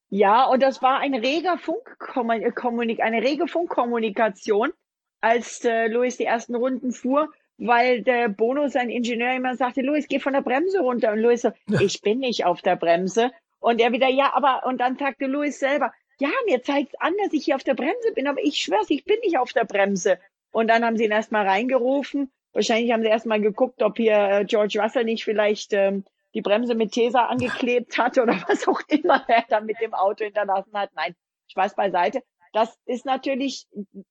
Ja, 0.09 0.45
und 0.45 0.61
das 0.61 0.81
war 0.81 0.99
ein 0.99 1.15
reger 1.15 1.57
Funkkommunik 1.57 3.01
eine 3.01 3.23
rege 3.23 3.47
Funkkommunikation, 3.47 4.71
als 5.19 5.65
äh, 5.65 5.87
Louis 5.87 6.17
die 6.17 6.25
ersten 6.25 6.55
Runden 6.55 6.91
fuhr, 6.91 7.33
weil 7.57 8.03
der 8.03 8.29
Bono, 8.29 8.67
sein 8.67 8.89
Ingenieur, 8.89 9.33
immer 9.33 9.55
sagte, 9.55 9.81
Louis, 9.81 10.07
geh 10.07 10.19
von 10.19 10.33
der 10.33 10.41
Bremse 10.41 10.79
runter. 10.79 11.11
Und 11.11 11.19
Louis 11.19 11.41
so, 11.41 11.51
ich 11.79 12.01
bin 12.01 12.19
nicht 12.19 12.45
auf 12.45 12.61
der 12.61 12.75
Bremse. 12.75 13.31
Und 13.65 13.81
er 13.81 13.91
wieder, 13.91 14.09
ja, 14.09 14.31
aber, 14.35 14.63
und 14.67 14.79
dann 14.79 14.95
sagte 14.95 15.25
Louis 15.25 15.57
selber, 15.57 15.91
ja, 16.19 16.29
mir 16.45 16.61
zeigt's 16.61 16.93
an, 16.99 17.15
dass 17.23 17.33
ich 17.33 17.45
hier 17.45 17.55
auf 17.55 17.63
der 17.63 17.73
Bremse 17.73 18.11
bin, 18.13 18.27
aber 18.27 18.39
ich 18.43 18.57
schwör's, 18.57 18.91
ich 18.91 19.05
bin 19.05 19.17
nicht 19.21 19.39
auf 19.39 19.53
der 19.53 19.63
Bremse. 19.63 20.19
Und 20.51 20.67
dann 20.67 20.85
haben 20.85 20.97
sie 20.97 21.05
ihn 21.05 21.11
erstmal 21.11 21.47
reingerufen. 21.47 22.31
Wahrscheinlich 22.53 22.91
haben 22.91 23.01
sie 23.01 23.09
erstmal 23.09 23.41
geguckt, 23.41 23.81
ob 23.81 23.97
hier 23.97 24.13
äh, 24.13 24.45
George 24.45 24.79
Russell 24.79 25.03
nicht 25.03 25.23
vielleicht 25.23 25.73
ähm, 25.73 26.05
die 26.35 26.43
Bremse 26.43 26.75
mit 26.75 26.91
Tesa 26.91 27.25
angeklebt 27.25 27.97
hat 27.97 28.17
oder 28.19 28.39
was 28.47 28.67
auch 28.67 28.81
immer 28.87 29.25
er 29.27 29.45
da 29.49 29.61
mit 29.61 29.81
dem 29.81 29.95
Auto 29.95 30.25
hinterlassen 30.25 30.73
hat. 30.75 30.91
Nein, 30.93 31.15
Spaß 31.47 31.75
beiseite. 31.75 32.21
Das 32.53 32.77
ist 32.85 33.07
natürlich, 33.07 33.65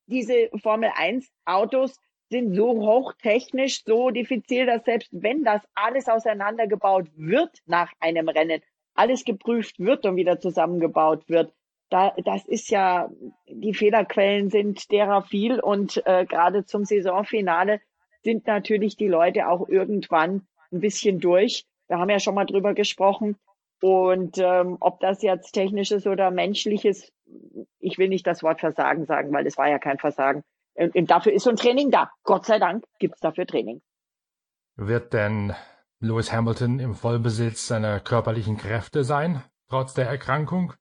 diese 0.05 0.49
Formel 0.61 0.91
1 0.93 1.31
Autos 1.45 1.95
sind 2.29 2.55
so 2.55 2.71
hochtechnisch, 2.85 3.85
so 3.85 4.09
diffizil, 4.09 4.65
dass 4.65 4.83
selbst 4.83 5.11
wenn 5.13 5.45
das 5.45 5.61
alles 5.75 6.09
auseinandergebaut 6.09 7.07
wird 7.15 7.59
nach 7.65 7.93
einem 8.01 8.27
Rennen, 8.27 8.61
alles 8.95 9.23
geprüft 9.25 9.79
wird 9.79 10.05
und 10.05 10.15
wieder 10.15 10.39
zusammengebaut 10.39 11.27
wird, 11.27 11.53
da, 11.89 12.13
das 12.23 12.45
ist 12.45 12.69
ja, 12.69 13.09
die 13.47 13.73
Fehlerquellen 13.73 14.49
sind 14.49 14.91
derer 14.91 15.21
viel 15.21 15.59
und 15.59 16.01
äh, 16.05 16.25
gerade 16.25 16.65
zum 16.65 16.83
Saisonfinale 16.83 17.79
sind 18.23 18.47
natürlich 18.47 18.97
die 18.97 19.07
Leute 19.07 19.47
auch 19.47 19.67
irgendwann 19.69 20.47
ein 20.71 20.79
bisschen 20.79 21.19
durch. 21.19 21.65
Wir 21.87 21.99
haben 21.99 22.09
ja 22.09 22.19
schon 22.19 22.35
mal 22.35 22.45
drüber 22.45 22.73
gesprochen. 22.73 23.37
Und 23.81 24.37
ähm, 24.39 24.77
ob 24.79 24.99
das 24.99 25.21
jetzt 25.21 25.51
technisches 25.51 26.07
oder 26.07 26.31
menschliches, 26.31 27.11
ich 27.79 27.97
will 27.97 28.09
nicht 28.09 28.25
das 28.25 28.41
Wort 28.41 28.61
Versagen 28.61 29.05
sagen, 29.05 29.31
weil 29.31 29.45
es 29.45 29.57
war 29.57 29.69
ja 29.69 29.77
kein 29.77 29.99
Versagen. 29.99 30.43
Und, 30.73 30.95
und 30.95 31.11
dafür 31.11 31.33
ist 31.33 31.43
so 31.43 31.51
ein 31.51 31.55
Training 31.55 31.91
da. 31.91 32.09
Gott 32.23 32.45
sei 32.45 32.57
Dank 32.57 32.83
gibt's 32.99 33.19
dafür 33.19 33.45
Training. 33.45 33.81
Wird 34.75 35.13
denn 35.13 35.53
Lewis 35.99 36.31
Hamilton 36.31 36.79
im 36.79 36.93
Vollbesitz 36.93 37.67
seiner 37.67 37.99
körperlichen 37.99 38.57
Kräfte 38.57 39.03
sein, 39.03 39.43
trotz 39.69 39.93
der 39.93 40.07
Erkrankung? 40.07 40.73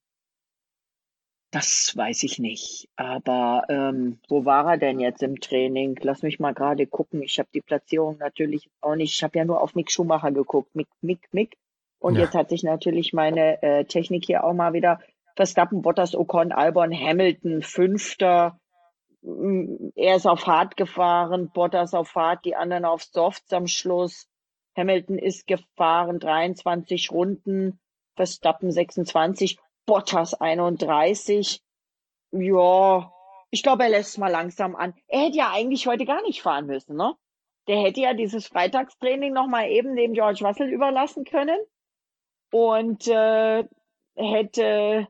Das 1.55 1.97
weiß 1.97 2.25
ich 2.25 2.41
nicht. 2.41 2.89
Aber 2.97 3.63
ähm, 3.69 4.19
wo 4.29 4.45
war 4.45 4.73
er 4.73 4.77
denn 4.77 4.99
jetzt 4.99 5.23
im 5.23 5.39
Training? 5.39 5.97
Lass 6.03 6.23
mich 6.23 6.41
mal 6.41 6.53
gerade 6.53 6.85
gucken. 6.89 7.23
Ich 7.23 7.39
habe 7.39 7.49
die 7.55 7.61
Platzierung 7.61 8.19
natürlich 8.19 8.69
auch 8.81 8.97
nicht. 8.97 9.15
Ich 9.15 9.23
habe 9.23 9.39
ja 9.39 9.45
nur 9.45 9.63
auf 9.63 9.77
Mick 9.77 9.93
Schumacher 9.93 10.33
geguckt. 10.33 10.75
Mick, 10.75 10.89
Mick, 11.01 11.29
Mick. 11.31 11.57
Und 12.01 12.17
ja. 12.17 12.23
jetzt 12.23 12.35
hat 12.35 12.49
sich 12.49 12.65
natürlich 12.65 13.13
meine 13.13 13.63
äh, 13.63 13.85
Technik 13.85 14.25
hier 14.27 14.43
auch 14.43 14.53
mal 14.53 14.73
wieder 14.73 14.99
Verstappen, 15.37 15.81
Bottas, 15.81 16.17
Ocon, 16.17 16.51
Albon, 16.51 16.93
Hamilton, 16.93 17.63
Fünfter. 17.63 18.59
Mm, 19.23 19.91
er 19.95 20.17
ist 20.17 20.27
auf 20.27 20.49
Hard 20.49 20.77
gefahren, 20.77 21.51
Bottas 21.55 21.95
auf 21.95 22.17
Hard, 22.17 22.45
die 22.45 22.57
anderen 22.57 22.85
auf 22.85 23.05
Softs 23.05 23.53
am 23.53 23.69
Schluss. 23.69 24.27
Hamilton 24.77 25.19
ist 25.19 25.47
gefahren, 25.47 26.19
23 26.19 27.11
Runden, 27.11 27.79
Verstappen 28.17 28.71
26. 28.71 29.59
Bottas 29.87 30.35
31. 30.35 31.63
Ja, 32.33 33.13
ich 33.51 33.63
glaube, 33.63 33.85
er 33.85 33.91
lässt 33.91 34.19
mal 34.19 34.31
langsam 34.31 34.75
an. 34.75 34.95
Er 35.07 35.27
hätte 35.27 35.39
ja 35.39 35.51
eigentlich 35.53 35.87
heute 35.87 36.05
gar 36.05 36.23
nicht 36.23 36.43
fahren 36.43 36.67
müssen, 36.67 36.97
ne? 36.97 37.15
Der 37.69 37.79
hätte 37.79 38.01
ja 38.01 38.13
dieses 38.13 38.47
Freitagstraining 38.47 39.33
noch 39.33 39.47
mal 39.47 39.69
eben 39.71 39.97
dem 39.97 40.13
George 40.13 40.45
Russell 40.45 40.69
überlassen 40.69 41.25
können 41.25 41.59
und 42.51 43.09
äh, 43.09 43.65
hätte 44.17 45.09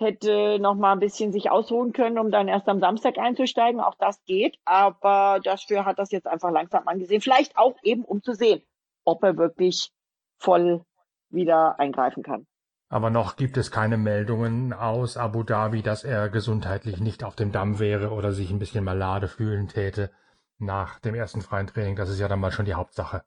hätte 0.00 0.58
noch 0.58 0.74
mal 0.74 0.92
ein 0.92 0.98
bisschen 0.98 1.30
sich 1.30 1.50
ausruhen 1.50 1.92
können, 1.92 2.18
um 2.18 2.30
dann 2.30 2.48
erst 2.48 2.68
am 2.68 2.80
Samstag 2.80 3.18
einzusteigen. 3.18 3.80
Auch 3.80 3.94
das 3.98 4.24
geht, 4.24 4.58
aber 4.64 5.40
dafür 5.42 5.84
hat 5.84 5.98
das 5.98 6.10
jetzt 6.10 6.26
einfach 6.26 6.50
langsam 6.50 6.88
angesehen. 6.88 7.20
Vielleicht 7.20 7.56
auch 7.58 7.76
eben, 7.82 8.04
um 8.04 8.22
zu 8.22 8.32
sehen, 8.34 8.62
ob 9.10 9.24
er 9.24 9.36
wirklich 9.36 9.90
voll 10.38 10.84
wieder 11.30 11.78
eingreifen 11.78 12.22
kann. 12.22 12.46
Aber 12.88 13.10
noch 13.10 13.36
gibt 13.36 13.56
es 13.56 13.70
keine 13.70 13.96
Meldungen 13.96 14.72
aus 14.72 15.16
Abu 15.16 15.42
Dhabi, 15.42 15.82
dass 15.82 16.02
er 16.02 16.28
gesundheitlich 16.28 16.98
nicht 17.00 17.22
auf 17.22 17.36
dem 17.36 17.52
Damm 17.52 17.78
wäre 17.78 18.10
oder 18.10 18.32
sich 18.32 18.50
ein 18.50 18.58
bisschen 18.58 18.84
malade 18.84 19.28
fühlen 19.28 19.68
täte 19.68 20.10
nach 20.58 20.98
dem 21.00 21.14
ersten 21.14 21.40
freien 21.40 21.66
Training. 21.66 21.96
Das 21.96 22.08
ist 22.08 22.18
ja 22.18 22.28
dann 22.28 22.40
mal 22.40 22.50
schon 22.50 22.64
die 22.64 22.74
Hauptsache. 22.74 23.24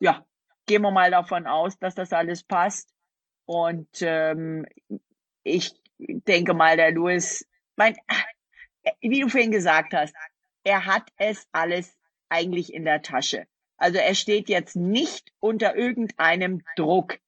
Ja, 0.00 0.24
gehen 0.66 0.82
wir 0.82 0.90
mal 0.90 1.10
davon 1.10 1.46
aus, 1.46 1.78
dass 1.78 1.94
das 1.94 2.12
alles 2.12 2.42
passt. 2.42 2.92
Und 3.46 3.88
ähm, 4.02 4.66
ich 5.42 5.72
denke 5.98 6.52
mal, 6.52 6.76
der 6.76 6.92
Louis, 6.92 7.46
mein, 7.76 7.96
wie 9.00 9.20
du 9.20 9.28
vorhin 9.28 9.50
gesagt 9.50 9.94
hast, 9.94 10.14
er 10.64 10.84
hat 10.84 11.08
es 11.16 11.46
alles 11.52 11.96
eigentlich 12.28 12.74
in 12.74 12.84
der 12.84 13.02
Tasche. 13.02 13.46
Also 13.78 13.98
er 13.98 14.14
steht 14.14 14.48
jetzt 14.48 14.76
nicht 14.76 15.32
unter 15.40 15.76
irgendeinem 15.76 16.62
Druck. 16.76 17.18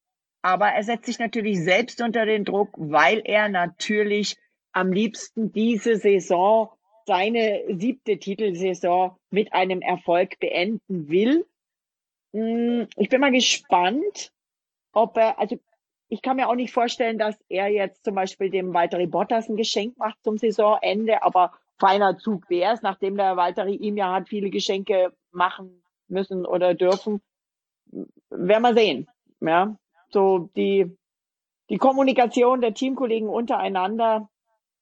Aber 0.42 0.68
er 0.68 0.82
setzt 0.82 1.06
sich 1.06 1.18
natürlich 1.18 1.62
selbst 1.62 2.00
unter 2.00 2.24
den 2.24 2.44
Druck, 2.44 2.70
weil 2.76 3.22
er 3.24 3.48
natürlich 3.48 4.37
am 4.72 4.92
liebsten 4.92 5.52
diese 5.52 5.96
Saison, 5.96 6.70
seine 7.06 7.62
siebte 7.68 8.18
Titelsaison 8.18 9.16
mit 9.30 9.52
einem 9.52 9.80
Erfolg 9.80 10.38
beenden 10.38 11.08
will. 11.08 11.46
Hm, 12.32 12.87
ich 12.96 13.08
bin 13.08 13.20
mal 13.20 13.32
gespannt, 13.32 14.32
ob 14.92 15.16
er, 15.16 15.38
also 15.38 15.58
ich 16.08 16.22
kann 16.22 16.37
mir 16.37 16.48
auch 16.48 16.54
nicht 16.54 16.72
vorstellen, 16.72 17.18
dass 17.18 17.37
er 17.48 17.68
jetzt 17.68 18.04
zum 18.04 18.14
Beispiel 18.14 18.50
dem 18.50 18.72
Valtteri 18.72 19.06
Bottas 19.06 19.48
ein 19.48 19.56
Geschenk 19.56 19.96
macht 19.98 20.22
zum 20.22 20.38
Saisonende, 20.38 21.22
aber 21.22 21.52
feiner 21.78 22.18
Zug 22.18 22.48
wäre 22.48 22.74
es, 22.74 22.82
nachdem 22.82 23.16
der 23.16 23.37
Valtteri 23.37 23.74
ihm 23.74 23.96
ja 23.96 24.12
hat 24.12 24.28
viele 24.28 24.50
Geschenke 24.50 25.12
machen 25.32 25.82
müssen 26.11 26.47
oder 26.47 26.75
dürfen. 26.75 27.21
Werden 28.31 28.62
wir 28.62 28.75
sehen. 28.75 29.09
Ja, 29.40 29.77
so 30.11 30.51
die, 30.57 30.97
die 31.71 31.79
Kommunikation 31.79 32.61
der 32.61 32.75
Teamkollegen 32.75 33.29
untereinander, 33.29 34.29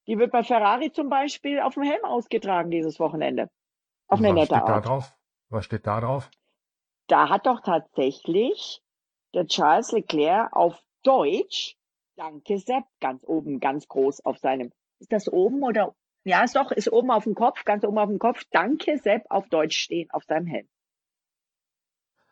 die 0.06 0.18
wird 0.18 0.32
bei 0.32 0.42
Ferrari 0.42 0.92
zum 0.92 1.08
Beispiel 1.08 1.60
auf 1.60 1.74
dem 1.74 1.82
Helm 1.82 2.04
ausgetragen 2.04 2.70
dieses 2.70 2.98
Wochenende. 3.00 3.50
Auf 4.08 4.20
eine 4.20 4.32
nette 4.32 4.54
Art. 4.54 4.68
Da 4.68 4.80
drauf? 4.80 5.14
Was 5.48 5.64
steht 5.64 5.86
da 5.86 6.00
drauf? 6.00 6.30
Da 7.08 7.28
hat 7.28 7.46
doch 7.46 7.60
tatsächlich 7.60 8.82
der 9.34 9.46
Charles 9.46 9.92
Leclerc 9.92 10.52
auf 10.52 10.80
Deutsch, 11.02 11.76
danke 12.16 12.58
Sepp, 12.58 12.84
ganz 13.00 13.22
oben, 13.24 13.60
ganz 13.60 13.86
groß 13.88 14.24
auf 14.24 14.38
seinem, 14.38 14.72
ist 14.98 15.12
das 15.12 15.28
oben 15.28 15.62
oder, 15.62 15.94
ja, 16.24 16.42
ist 16.42 16.56
doch, 16.56 16.72
ist 16.72 16.90
oben 16.90 17.10
auf 17.10 17.24
dem 17.24 17.34
Kopf, 17.34 17.64
ganz 17.64 17.84
oben 17.84 17.98
auf 17.98 18.08
dem 18.08 18.18
Kopf, 18.18 18.42
danke 18.50 18.98
Sepp 18.98 19.24
auf 19.28 19.48
Deutsch 19.48 19.78
stehen 19.78 20.10
auf 20.10 20.24
seinem 20.24 20.46
Helm 20.46 20.68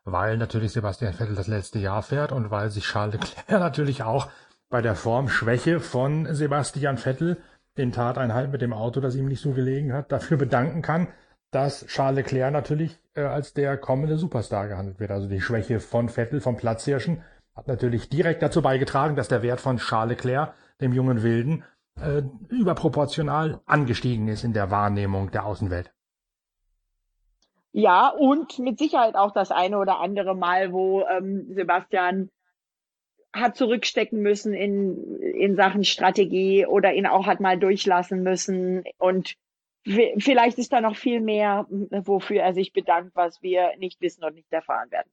weil 0.04 0.36
natürlich 0.36 0.72
Sebastian 0.72 1.14
Vettel 1.14 1.34
das 1.34 1.46
letzte 1.46 1.78
Jahr 1.78 2.02
fährt 2.02 2.32
und 2.32 2.50
weil 2.50 2.70
sich 2.70 2.84
Charles 2.84 3.14
Leclerc 3.14 3.48
natürlich 3.60 4.02
auch 4.02 4.28
bei 4.68 4.82
der 4.82 4.94
Formschwäche 4.94 5.80
von 5.80 6.32
Sebastian 6.34 6.98
Vettel, 6.98 7.38
den 7.76 7.92
Tateinhalt 7.92 8.52
mit 8.52 8.62
dem 8.62 8.72
Auto, 8.72 9.00
das 9.00 9.16
ihm 9.16 9.26
nicht 9.26 9.40
so 9.40 9.52
gelegen 9.52 9.92
hat, 9.92 10.12
dafür 10.12 10.36
bedanken 10.36 10.82
kann, 10.82 11.08
dass 11.50 11.86
Charles 11.86 12.16
Leclerc 12.16 12.52
natürlich 12.52 12.98
äh, 13.14 13.22
als 13.22 13.54
der 13.54 13.76
kommende 13.76 14.16
Superstar 14.16 14.68
gehandelt 14.68 15.00
wird. 15.00 15.10
Also 15.10 15.28
die 15.28 15.40
Schwäche 15.40 15.80
von 15.80 16.08
Vettel, 16.08 16.40
vom 16.40 16.56
Platzhirschen, 16.56 17.22
hat 17.54 17.68
natürlich 17.68 18.08
direkt 18.08 18.42
dazu 18.42 18.62
beigetragen, 18.62 19.16
dass 19.16 19.28
der 19.28 19.42
Wert 19.42 19.60
von 19.60 19.76
Charles 19.78 20.16
Leclerc, 20.16 20.54
dem 20.80 20.92
jungen 20.92 21.22
Wilden, 21.22 21.64
äh, 22.00 22.22
überproportional 22.48 23.60
angestiegen 23.66 24.28
ist 24.28 24.44
in 24.44 24.52
der 24.52 24.70
Wahrnehmung 24.70 25.30
der 25.30 25.46
Außenwelt. 25.46 25.92
Ja, 27.76 28.08
und 28.08 28.60
mit 28.60 28.78
Sicherheit 28.78 29.16
auch 29.16 29.32
das 29.32 29.50
eine 29.50 29.78
oder 29.78 29.98
andere 29.98 30.36
Mal, 30.36 30.72
wo 30.72 31.04
ähm, 31.08 31.52
Sebastian 31.56 32.30
hat 33.32 33.56
zurückstecken 33.56 34.22
müssen 34.22 34.54
in, 34.54 35.18
in 35.20 35.56
Sachen 35.56 35.82
Strategie 35.82 36.66
oder 36.66 36.94
ihn 36.94 37.08
auch 37.08 37.26
hat 37.26 37.40
mal 37.40 37.58
durchlassen 37.58 38.22
müssen. 38.22 38.84
Und 38.98 39.34
vielleicht 39.84 40.58
ist 40.58 40.72
da 40.72 40.80
noch 40.80 40.94
viel 40.94 41.20
mehr, 41.20 41.66
wofür 41.68 42.42
er 42.42 42.54
sich 42.54 42.72
bedankt, 42.72 43.16
was 43.16 43.42
wir 43.42 43.76
nicht 43.78 44.00
wissen 44.00 44.22
und 44.22 44.36
nicht 44.36 44.52
erfahren 44.52 44.92
werden. 44.92 45.10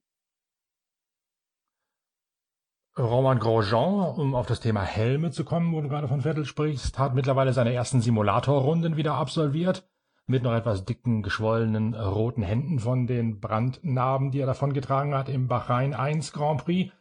Roman 2.96 3.40
Grosjean, 3.40 4.14
um 4.20 4.36
auf 4.36 4.46
das 4.46 4.60
Thema 4.60 4.84
Helme 4.84 5.32
zu 5.32 5.44
kommen, 5.44 5.74
wo 5.74 5.80
du 5.80 5.88
gerade 5.88 6.06
von 6.06 6.20
Vettel 6.20 6.44
sprichst, 6.44 6.96
hat 6.96 7.16
mittlerweile 7.16 7.52
seine 7.52 7.72
ersten 7.72 8.00
Simulatorrunden 8.00 8.96
wieder 8.96 9.14
absolviert 9.14 9.84
mit 10.26 10.42
noch 10.42 10.54
etwas 10.54 10.84
dicken, 10.84 11.22
geschwollenen, 11.22 11.94
roten 11.94 12.42
Händen 12.42 12.78
von 12.78 13.06
den 13.06 13.40
Brandnarben, 13.40 14.30
die 14.30 14.40
er 14.40 14.46
davon 14.46 14.72
getragen 14.72 15.14
hat 15.14 15.28
im 15.28 15.48
Bahrain 15.48 15.94
1 15.94 16.32
Grand 16.32 16.64
Prix. 16.64 16.92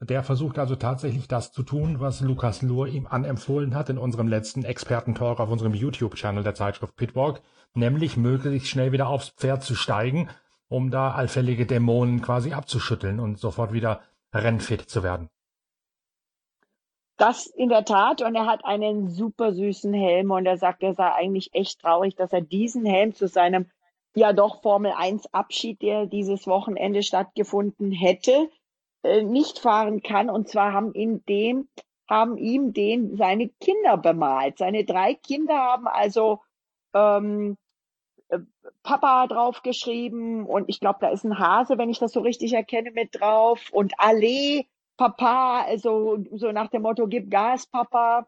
Der 0.00 0.22
versucht 0.22 0.58
also 0.58 0.76
tatsächlich 0.76 1.26
das 1.26 1.50
zu 1.50 1.64
tun, 1.64 1.98
was 1.98 2.20
Lukas 2.20 2.62
Luhr 2.62 2.86
ihm 2.86 3.06
anempfohlen 3.06 3.74
hat 3.74 3.90
in 3.90 3.98
unserem 3.98 4.28
letzten 4.28 4.64
Experten-Talk 4.64 5.40
auf 5.40 5.50
unserem 5.50 5.74
YouTube-Channel 5.74 6.44
der 6.44 6.54
Zeitschrift 6.54 6.94
Pitwalk, 6.94 7.40
nämlich 7.74 8.16
möglichst 8.16 8.68
schnell 8.68 8.92
wieder 8.92 9.08
aufs 9.08 9.30
Pferd 9.30 9.64
zu 9.64 9.74
steigen, 9.74 10.28
um 10.68 10.90
da 10.90 11.10
allfällige 11.10 11.66
Dämonen 11.66 12.22
quasi 12.22 12.52
abzuschütteln 12.52 13.18
und 13.18 13.38
sofort 13.38 13.72
wieder 13.72 14.02
rennfit 14.32 14.82
zu 14.82 15.02
werden. 15.02 15.30
Das 17.18 17.46
in 17.46 17.68
der 17.68 17.84
Tat. 17.84 18.22
Und 18.22 18.34
er 18.34 18.46
hat 18.46 18.64
einen 18.64 19.10
super 19.10 19.52
süßen 19.52 19.92
Helm 19.92 20.30
und 20.30 20.46
er 20.46 20.56
sagt, 20.56 20.82
er 20.82 20.94
sei 20.94 21.12
eigentlich 21.12 21.50
echt 21.52 21.80
traurig, 21.80 22.14
dass 22.14 22.32
er 22.32 22.40
diesen 22.40 22.86
Helm 22.86 23.14
zu 23.14 23.26
seinem 23.28 23.66
ja 24.14 24.32
doch 24.32 24.62
Formel 24.62 24.92
1 24.96 25.34
Abschied, 25.34 25.82
der 25.82 26.06
dieses 26.06 26.46
Wochenende 26.46 27.02
stattgefunden 27.02 27.92
hätte, 27.92 28.48
äh, 29.02 29.22
nicht 29.22 29.58
fahren 29.58 30.02
kann. 30.02 30.30
Und 30.30 30.48
zwar 30.48 30.72
haben 30.72 30.92
in 30.92 31.24
dem, 31.26 31.68
haben 32.08 32.38
ihm 32.38 32.72
den 32.72 33.16
seine 33.16 33.48
Kinder 33.48 33.96
bemalt. 33.96 34.58
Seine 34.58 34.84
drei 34.84 35.14
Kinder 35.14 35.56
haben 35.56 35.88
also 35.88 36.40
ähm, 36.94 37.56
äh, 38.28 38.38
Papa 38.84 39.26
draufgeschrieben 39.26 40.46
und 40.46 40.68
ich 40.68 40.80
glaube, 40.80 40.98
da 41.00 41.08
ist 41.08 41.24
ein 41.24 41.38
Hase, 41.38 41.78
wenn 41.78 41.90
ich 41.90 41.98
das 41.98 42.12
so 42.12 42.20
richtig 42.20 42.52
erkenne, 42.52 42.92
mit 42.92 43.20
drauf 43.20 43.70
und 43.72 43.92
Allee 43.98 44.66
Papa, 44.98 45.62
also 45.62 46.18
so 46.32 46.52
nach 46.52 46.68
dem 46.68 46.82
Motto, 46.82 47.06
gib 47.06 47.30
Gas, 47.30 47.66
Papa, 47.66 48.26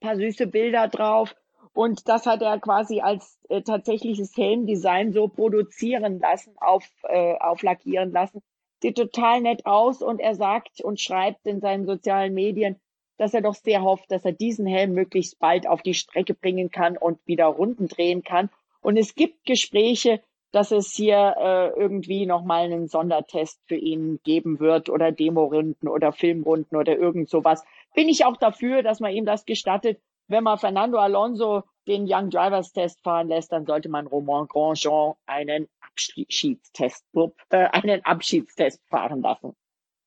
paar 0.00 0.16
süße 0.16 0.46
Bilder 0.46 0.88
drauf. 0.88 1.34
Und 1.74 2.08
das 2.08 2.24
hat 2.24 2.40
er 2.40 2.58
quasi 2.60 3.00
als 3.00 3.38
äh, 3.48 3.62
tatsächliches 3.62 4.36
Helmdesign 4.36 5.12
so 5.12 5.28
produzieren 5.28 6.20
lassen, 6.20 6.54
auf, 6.58 6.88
äh, 7.02 7.36
auflackieren 7.38 8.12
lassen. 8.12 8.42
Sieht 8.80 8.96
total 8.96 9.40
nett 9.40 9.66
aus 9.66 10.00
und 10.00 10.20
er 10.20 10.36
sagt 10.36 10.80
und 10.80 11.00
schreibt 11.00 11.46
in 11.46 11.60
seinen 11.60 11.84
sozialen 11.84 12.32
Medien, 12.32 12.80
dass 13.16 13.34
er 13.34 13.42
doch 13.42 13.56
sehr 13.56 13.82
hofft, 13.82 14.10
dass 14.10 14.24
er 14.24 14.32
diesen 14.32 14.66
Helm 14.66 14.92
möglichst 14.92 15.40
bald 15.40 15.66
auf 15.66 15.82
die 15.82 15.94
Strecke 15.94 16.34
bringen 16.34 16.70
kann 16.70 16.96
und 16.96 17.18
wieder 17.26 17.46
Runden 17.46 17.88
drehen 17.88 18.22
kann. 18.22 18.50
Und 18.80 18.96
es 18.96 19.16
gibt 19.16 19.44
Gespräche, 19.44 20.22
dass 20.52 20.70
es 20.72 20.92
hier 20.92 21.34
äh, 21.38 21.68
irgendwie 21.78 22.26
nochmal 22.26 22.64
einen 22.64 22.88
Sondertest 22.88 23.60
für 23.66 23.76
ihn 23.76 24.20
geben 24.24 24.60
wird 24.60 24.88
oder 24.88 25.12
Demorunden 25.12 25.88
oder 25.88 26.12
Filmrunden 26.12 26.76
oder 26.76 26.96
irgend 26.96 27.28
sowas. 27.28 27.64
Bin 27.94 28.08
ich 28.08 28.24
auch 28.24 28.36
dafür, 28.36 28.82
dass 28.82 29.00
man 29.00 29.12
ihm 29.12 29.26
das 29.26 29.44
gestattet. 29.44 30.00
Wenn 30.26 30.44
man 30.44 30.58
Fernando 30.58 30.98
Alonso 30.98 31.64
den 31.86 32.06
Young 32.06 32.30
Drivers 32.30 32.72
Test 32.72 33.02
fahren 33.02 33.28
lässt, 33.28 33.52
dann 33.52 33.66
sollte 33.66 33.88
man 33.88 34.06
Romain 34.06 34.46
Grandjean 34.46 35.14
einen 35.26 35.68
Abschiedstest, 35.80 37.04
äh, 37.50 37.66
einen 37.72 38.04
Abschiedstest 38.04 38.82
fahren 38.88 39.22
lassen. 39.22 39.56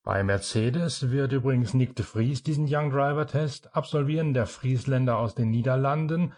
Bei 0.03 0.23
Mercedes 0.23 1.11
wird 1.11 1.31
übrigens 1.31 1.75
Nick 1.75 1.95
de 1.95 2.03
Vries 2.03 2.41
diesen 2.41 2.65
Young 2.67 2.89
Driver 2.89 3.27
Test 3.27 3.75
absolvieren, 3.75 4.33
der 4.33 4.47
Friesländer 4.47 5.17
aus 5.19 5.35
den 5.35 5.51
Niederlanden 5.51 6.33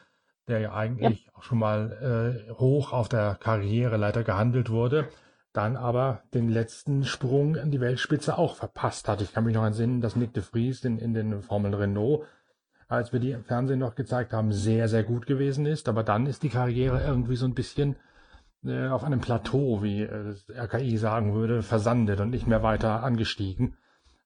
der 0.48 0.60
ja 0.60 0.74
eigentlich 0.74 1.26
ja. 1.26 1.32
auch 1.34 1.44
schon 1.44 1.60
mal 1.60 2.46
äh, 2.50 2.52
hoch 2.54 2.92
auf 2.92 3.10
der 3.10 3.36
Karriereleiter 3.40 4.24
gehandelt 4.24 4.70
wurde, 4.70 5.08
dann 5.54 5.78
aber 5.78 6.24
den 6.34 6.50
letzten 6.50 7.06
Sprung 7.06 7.56
in 7.56 7.72
die 7.72 7.80
Weltspitze 7.80 8.38
auch 8.38 8.56
verpasst 8.56 9.08
hat. 9.08 9.22
Ich 9.22 9.34
kann 9.34 9.46
mich 9.46 9.56
noch 9.56 9.66
entsinnen, 9.66 10.02
dass 10.02 10.16
Nick 10.16 10.34
de 10.34 10.44
Vries 10.44 10.84
in, 10.84 10.98
in 10.98 11.14
den 11.14 11.42
Formel 11.42 11.74
Renault, 11.76 12.26
als 12.88 13.14
wir 13.14 13.20
die 13.20 13.32
im 13.32 13.44
Fernsehen 13.44 13.80
noch 13.80 13.96
gezeigt 13.96 14.34
haben, 14.34 14.52
sehr, 14.52 14.90
sehr 14.90 15.04
gut 15.04 15.28
gewesen 15.28 15.66
ist. 15.66 15.88
Aber 15.88 16.04
dann 16.04 16.26
ist 16.26 16.44
die 16.44 16.50
Karriere 16.50 17.02
irgendwie 17.04 17.36
so 17.36 17.46
ein 17.46 17.54
bisschen 17.54 17.96
äh, 18.66 18.88
auf 18.88 19.04
einem 19.04 19.22
Plateau, 19.22 19.84
wie 19.84 20.02
äh, 20.02 20.24
das 20.24 20.50
RKI 20.50 20.98
sagen 20.98 21.34
würde, 21.34 21.62
versandet 21.62 22.20
und 22.20 22.32
nicht 22.32 22.48
mehr 22.48 22.64
weiter 22.64 23.04
angestiegen. 23.04 23.78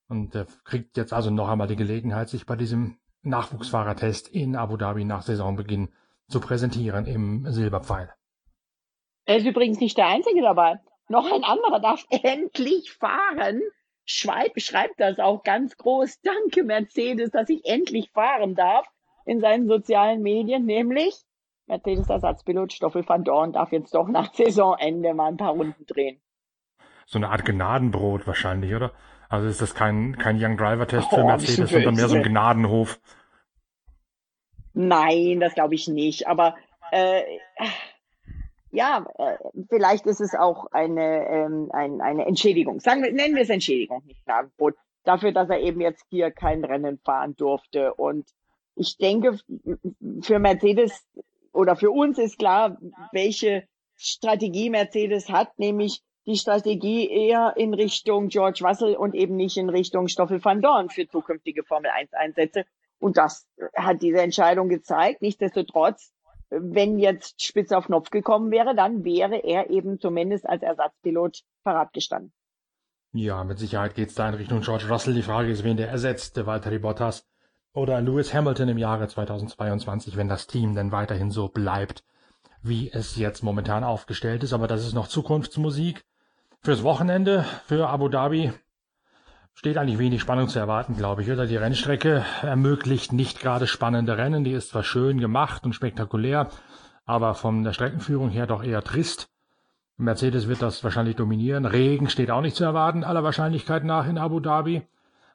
Und 0.08 0.34
äh, 0.36 0.46
kriegt 0.64 0.96
jetzt 0.96 1.12
also 1.12 1.30
noch 1.30 1.50
einmal 1.50 1.68
die 1.68 1.76
Gelegenheit, 1.76 2.30
sich 2.30 2.46
bei 2.46 2.56
diesem 2.56 2.98
Nachwuchsfahrertest 3.24 4.30
in 4.30 4.56
Abu 4.56 4.78
Dhabi 4.78 5.04
nach 5.04 5.24
Saisonbeginn 5.24 5.90
zu 6.30 6.40
präsentieren 6.40 7.06
im 7.06 7.46
Silberpfeil. 7.52 8.14
Er 9.26 9.38
ist 9.38 9.46
übrigens 9.46 9.80
nicht 9.80 9.98
der 9.98 10.08
Einzige 10.08 10.42
dabei. 10.42 10.80
Noch 11.10 11.32
ein 11.32 11.44
anderer 11.44 11.80
darf 11.80 12.06
endlich 12.10 12.92
fahren. 12.92 13.62
Schreib, 14.06 14.60
schreibt 14.60 15.00
das 15.00 15.20
auch 15.20 15.44
ganz 15.44 15.76
groß. 15.78 16.22
Danke, 16.22 16.64
Mercedes, 16.64 17.32
dass 17.32 17.50
ich 17.50 17.66
endlich 17.66 18.12
fahren 18.12 18.56
darf 18.56 18.88
in 19.26 19.42
seinen 19.42 19.68
sozialen 19.68 20.22
Medien, 20.22 20.66
nämlich 20.66 21.26
Mercedes-Ersatzpilot 21.68 22.72
Stoffel 22.72 23.08
van 23.08 23.26
Dorn 23.26 23.52
darf 23.52 23.72
jetzt 23.72 23.94
doch 23.94 24.08
nach 24.08 24.34
Saisonende 24.34 25.14
mal 25.14 25.28
ein 25.28 25.38
paar 25.38 25.52
Runden 25.52 25.86
drehen. 25.86 26.22
So 27.06 27.20
eine 27.20 27.30
Art 27.30 27.46
Gnadenbrot 27.46 28.26
wahrscheinlich, 28.28 28.74
oder? 28.74 28.92
Also 29.30 29.48
ist 29.48 29.62
das 29.62 29.76
kein, 29.76 30.18
kein 30.18 30.42
Young 30.42 30.58
Driver 30.58 30.88
Test 30.88 31.10
für 31.10 31.24
oh, 31.24 31.28
Mercedes, 31.28 31.70
sondern 31.70 31.96
mehr 31.96 32.08
so 32.08 32.16
ein 32.16 32.24
Gnadenhof. 32.24 33.00
Nein, 34.78 35.40
das 35.40 35.56
glaube 35.56 35.74
ich 35.74 35.88
nicht. 35.88 36.28
Aber 36.28 36.56
äh, 36.92 37.24
ja, 38.70 39.08
äh, 39.18 39.38
vielleicht 39.70 40.06
ist 40.06 40.22
es 40.22 40.36
auch 40.36 40.68
eine, 40.72 41.28
ähm, 41.28 41.72
ein, 41.74 42.00
eine 42.00 42.28
Entschädigung. 42.28 42.80
Sagen 42.80 43.02
wir, 43.02 43.12
nennen 43.12 43.34
wir 43.34 43.42
es 43.42 43.50
Entschädigung, 43.50 44.04
nicht 44.06 44.22
Angebot, 44.28 44.76
dafür, 45.04 45.32
dass 45.32 45.50
er 45.50 45.62
eben 45.62 45.82
jetzt 45.82 46.06
hier 46.12 46.30
kein 46.30 46.64
Rennen 46.64 47.00
fahren 47.00 47.36
durfte. 47.36 47.96
Und 47.96 48.28
ich 48.76 48.98
denke, 48.98 49.40
für 50.22 50.38
Mercedes 50.38 51.08
oder 51.54 51.76
für 51.76 51.90
uns 51.90 52.20
ist 52.20 52.38
klar, 52.38 52.78
welche 53.12 53.68
Strategie 53.96 54.70
Mercedes 54.70 55.30
hat, 55.30 55.58
nämlich 55.58 56.04
die 56.28 56.38
Strategie 56.38 57.10
eher 57.10 57.54
in 57.58 57.74
Richtung 57.74 58.28
George 58.28 58.60
Russell 58.64 58.96
und 58.96 59.16
eben 59.16 59.38
nicht 59.38 59.58
in 59.58 59.70
Richtung 59.70 60.08
Stoffel 60.08 60.44
van 60.44 60.62
Dorn 60.62 60.92
für 60.92 61.08
zukünftige 61.08 61.64
Formel 61.64 61.90
1 61.90 62.14
Einsätze. 62.14 62.66
Und 63.00 63.18
das 63.18 63.48
hat 63.76 64.02
diese 64.02 64.22
Entscheidung 64.22 64.70
gezeigt. 64.70 65.22
Nichtsdestotrotz, 65.22 66.12
wenn 66.50 66.98
jetzt 66.98 67.44
Spitz 67.44 67.72
auf 67.72 67.88
Knopf 67.88 68.10
gekommen 68.10 68.52
wäre, 68.52 68.76
dann 68.76 69.04
wäre 69.04 69.38
er 69.38 69.70
eben 69.70 70.00
zumindest 70.00 70.48
als 70.48 70.64
Ersatzpilot 70.64 71.44
parat 71.64 71.94
gestanden. 71.94 72.34
Ja, 73.14 73.44
mit 73.44 73.60
Sicherheit 73.60 73.96
geht 73.96 74.10
es 74.10 74.16
da 74.16 74.30
in 74.30 74.36
Richtung 74.36 74.62
George 74.62 74.88
Russell. 74.90 75.14
Die 75.14 75.22
Frage 75.22 75.50
ist, 75.50 75.64
wen 75.64 75.78
der 75.78 75.90
ersetzt, 75.90 76.46
Valtteri 76.46 76.80
Bottas 76.80 77.26
oder 77.74 78.02
Lewis 78.02 78.34
Hamilton 78.34 78.70
im 78.70 78.78
Jahre 78.78 79.08
2022, 79.08 80.18
wenn 80.18 80.28
das 80.28 80.48
Team 80.48 80.76
denn 80.76 80.92
weiterhin 80.92 81.32
so 81.32 81.48
bleibt, 81.48 82.04
wie 82.62 82.92
es 82.92 83.16
jetzt 83.16 83.44
momentan 83.44 83.84
aufgestellt 83.84 84.44
ist. 84.44 84.54
Aber 84.54 84.68
das 84.68 84.86
ist 84.86 84.94
noch 84.94 85.08
Zukunftsmusik. 85.08 86.06
Fürs 86.62 86.84
Wochenende, 86.84 87.46
für 87.66 87.88
Abu 87.88 88.10
Dhabi, 88.10 88.52
steht 89.58 89.80
eigentlich 89.80 89.98
wenig 89.98 90.22
Spannung 90.22 90.48
zu 90.50 90.60
erwarten, 90.60 90.96
glaube 90.96 91.24
ich. 91.24 91.32
Oder 91.32 91.48
die 91.48 91.58
Rennstrecke 91.58 92.24
ermöglicht 92.44 93.12
nicht 93.12 93.40
gerade 93.40 93.66
spannende 93.66 94.16
Rennen. 94.16 94.44
Die 94.44 94.52
ist 94.52 94.70
zwar 94.70 94.84
schön 94.84 95.20
gemacht 95.20 95.66
und 95.66 95.74
spektakulär, 95.74 96.50
aber 97.06 97.34
von 97.34 97.64
der 97.64 97.74
Streckenführung 97.74 98.30
her 98.30 98.46
doch 98.46 98.64
eher 98.64 98.84
trist. 98.84 99.30
Mercedes 99.98 100.48
wird 100.48 100.62
das 100.62 100.84
wahrscheinlich 100.84 101.16
dominieren. 101.16 101.66
Regen 101.66 102.08
steht 102.08 102.30
auch 102.30 102.42
nicht 102.42 102.56
zu 102.56 102.66
erwarten, 102.66 103.04
aller 103.04 103.24
Wahrscheinlichkeit 103.24 103.84
nach 103.84 104.08
in 104.08 104.20
Abu 104.20 104.40
Dhabi. 104.40 104.84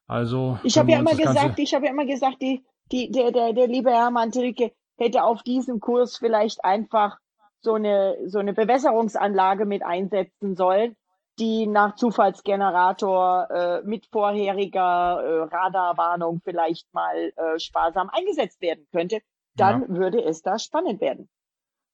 Also 0.07 0.57
ich 0.63 0.79
habe 0.79 0.93
ja 0.93 1.01
immer 1.01 1.17
gesagt, 1.17 1.59
ich 1.59 1.75
habe 1.75 1.87
ja 1.87 1.91
immer 1.91 2.07
gesagt, 2.07 2.41
die, 2.43 2.65
die, 2.93 3.11
der, 3.11 3.33
der, 3.33 3.53
der 3.55 3.67
liebe 3.67 3.91
Hermann 3.91 4.31
Tilke 4.31 4.71
hätte 4.99 5.25
auf 5.25 5.43
diesem 5.43 5.81
Kurs 5.81 6.17
vielleicht 6.17 6.65
einfach 6.65 7.19
so 7.61 7.75
eine 7.75 8.17
so 8.27 8.39
eine 8.39 8.53
Bewässerungsanlage 8.53 9.67
mit 9.67 9.83
einsetzen 9.83 10.55
sollen, 10.55 10.95
die 11.39 11.67
nach 11.67 11.97
Zufallsgenerator 11.97 13.49
äh, 13.51 13.83
mit 13.85 14.07
vorheriger 14.07 15.23
äh, 15.23 15.43
Radarwarnung 15.55 16.41
vielleicht 16.45 16.93
mal 16.93 17.33
äh, 17.37 17.59
sparsam 17.59 18.11
eingesetzt 18.11 18.61
werden 18.61 18.87
könnte, 18.93 19.21
dann 19.55 19.83
ja. 19.83 19.89
würde 19.89 20.23
es 20.23 20.43
da 20.43 20.59
spannend 20.59 21.01
werden. 21.01 21.29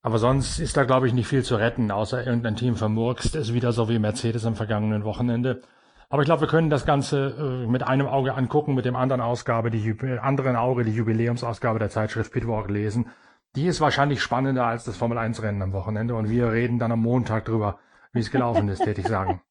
Aber 0.01 0.17
sonst 0.17 0.59
ist 0.59 0.77
da, 0.77 0.85
glaube 0.85 1.07
ich, 1.07 1.13
nicht 1.13 1.27
viel 1.27 1.43
zu 1.43 1.55
retten, 1.55 1.91
außer 1.91 2.25
irgendein 2.25 2.55
Team 2.55 2.75
vermurkst 2.75 3.35
es 3.35 3.53
wieder 3.53 3.73
so 3.73 3.89
wie 3.89 3.99
Mercedes 3.99 4.45
am 4.45 4.55
vergangenen 4.55 5.03
Wochenende. 5.03 5.61
Aber 6.09 6.21
ich 6.21 6.25
glaube, 6.25 6.41
wir 6.41 6.47
können 6.47 6.69
das 6.69 6.85
Ganze 6.85 7.35
äh, 7.37 7.67
mit 7.67 7.83
einem 7.83 8.07
Auge 8.07 8.33
angucken, 8.33 8.75
mit 8.75 8.85
dem 8.85 8.95
anderen 8.95 9.21
Ausgabe, 9.21 9.69
die 9.69 9.95
anderen 10.19 10.55
Auge, 10.55 10.83
die 10.83 10.93
Jubiläumsausgabe 10.93 11.79
der 11.79 11.89
Zeitschrift 11.89 12.31
Pitwalk 12.31 12.69
lesen. 12.69 13.09
Die 13.55 13.67
ist 13.67 13.81
wahrscheinlich 13.81 14.21
spannender 14.21 14.65
als 14.65 14.85
das 14.85 14.97
Formel 14.97 15.17
1 15.17 15.41
Rennen 15.43 15.61
am 15.61 15.73
Wochenende 15.73 16.15
und 16.15 16.29
wir 16.29 16.51
reden 16.51 16.79
dann 16.79 16.91
am 16.91 17.01
Montag 17.01 17.45
drüber, 17.45 17.79
wie 18.13 18.19
es 18.19 18.31
gelaufen 18.31 18.67
ist, 18.69 18.83
täte 18.83 19.01
ich 19.01 19.07
sagen. 19.07 19.41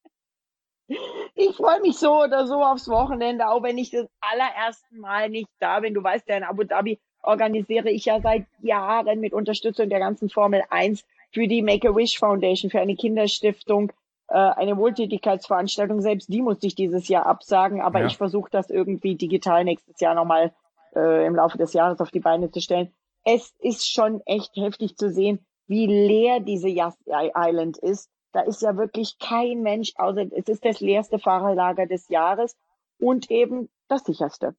Ich 1.35 1.55
freue 1.55 1.79
mich 1.79 1.97
so 1.97 2.21
oder 2.21 2.45
so 2.47 2.61
aufs 2.61 2.89
Wochenende, 2.89 3.47
auch 3.47 3.63
wenn 3.63 3.77
ich 3.77 3.91
das 3.91 4.07
allererste 4.19 4.93
Mal 4.95 5.29
nicht 5.29 5.47
da 5.59 5.79
bin. 5.79 5.93
Du 5.93 6.03
weißt 6.03 6.27
ja, 6.27 6.35
in 6.35 6.43
Abu 6.43 6.63
Dhabi 6.63 6.99
organisiere 7.21 7.89
ich 7.89 8.05
ja 8.05 8.19
seit 8.19 8.45
Jahren 8.61 9.21
mit 9.21 9.33
Unterstützung 9.33 9.89
der 9.89 9.99
ganzen 9.99 10.29
Formel 10.29 10.63
1 10.69 11.05
für 11.31 11.47
die 11.47 11.61
Make-A-Wish 11.61 12.17
Foundation, 12.17 12.71
für 12.71 12.81
eine 12.81 12.95
Kinderstiftung, 12.95 13.91
äh, 14.27 14.33
eine 14.33 14.77
Wohltätigkeitsveranstaltung. 14.77 16.01
Selbst 16.01 16.27
die 16.27 16.41
musste 16.41 16.67
ich 16.67 16.75
dieses 16.75 17.07
Jahr 17.07 17.25
absagen, 17.25 17.81
aber 17.81 18.01
ja. 18.01 18.07
ich 18.07 18.17
versuche 18.17 18.49
das 18.51 18.69
irgendwie 18.69 19.15
digital 19.15 19.63
nächstes 19.63 19.99
Jahr 20.01 20.15
nochmal 20.15 20.53
äh, 20.95 21.25
im 21.25 21.35
Laufe 21.35 21.57
des 21.57 21.71
Jahres 21.73 22.01
auf 22.01 22.11
die 22.11 22.19
Beine 22.19 22.51
zu 22.51 22.59
stellen. 22.59 22.91
Es 23.23 23.53
ist 23.59 23.89
schon 23.89 24.21
echt 24.25 24.55
heftig 24.55 24.97
zu 24.97 25.09
sehen, 25.09 25.45
wie 25.67 25.85
leer 25.85 26.39
diese 26.39 26.67
Yas 26.67 26.97
Island 27.07 27.77
ist 27.77 28.09
da 28.31 28.41
ist 28.41 28.61
ja 28.61 28.77
wirklich 28.77 29.17
kein 29.19 29.61
Mensch, 29.61 29.93
außer 29.95 30.25
es 30.31 30.47
ist 30.47 30.65
das 30.65 30.79
leerste 30.79 31.19
Fahrerlager 31.19 31.87
des 31.87 32.09
Jahres 32.09 32.55
und 32.99 33.29
eben 33.31 33.69
das 33.87 34.03
sicherste. 34.03 34.55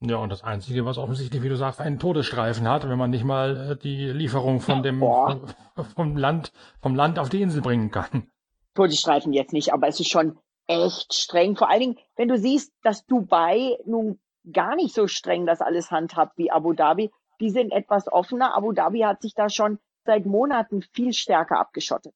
Ja, 0.00 0.16
und 0.16 0.30
das 0.30 0.42
Einzige, 0.42 0.84
was 0.84 0.98
offensichtlich, 0.98 1.42
wie 1.42 1.48
du 1.48 1.56
sagst, 1.56 1.80
einen 1.80 2.00
Todesstreifen 2.00 2.68
hat, 2.68 2.88
wenn 2.88 2.98
man 2.98 3.10
nicht 3.10 3.24
mal 3.24 3.72
äh, 3.72 3.76
die 3.76 4.10
Lieferung 4.10 4.60
von 4.60 4.82
dem 4.82 5.00
vom 5.94 6.16
Land 6.16 6.52
vom 6.80 6.96
Land 6.96 7.20
auf 7.20 7.28
die 7.28 7.40
Insel 7.40 7.62
bringen 7.62 7.92
kann. 7.92 8.28
Todesstreifen 8.74 9.32
jetzt 9.32 9.52
nicht, 9.52 9.72
aber 9.72 9.86
es 9.86 10.00
ist 10.00 10.10
schon 10.10 10.38
echt 10.66 11.14
streng. 11.14 11.56
Vor 11.56 11.70
allen 11.70 11.80
Dingen, 11.80 11.98
wenn 12.16 12.28
du 12.28 12.36
siehst, 12.36 12.72
dass 12.82 13.06
Dubai 13.06 13.78
nun 13.86 14.18
gar 14.52 14.74
nicht 14.74 14.94
so 14.94 15.06
streng 15.06 15.46
das 15.46 15.60
alles 15.60 15.92
handhabt 15.92 16.36
wie 16.36 16.50
Abu 16.50 16.72
Dhabi. 16.72 17.12
Die 17.40 17.50
sind 17.50 17.70
etwas 17.70 18.10
offener. 18.10 18.56
Abu 18.56 18.72
Dhabi 18.72 19.00
hat 19.00 19.22
sich 19.22 19.34
da 19.34 19.48
schon 19.48 19.78
seit 20.04 20.26
Monaten 20.26 20.82
viel 20.92 21.12
stärker 21.12 21.60
abgeschottet. 21.60 22.12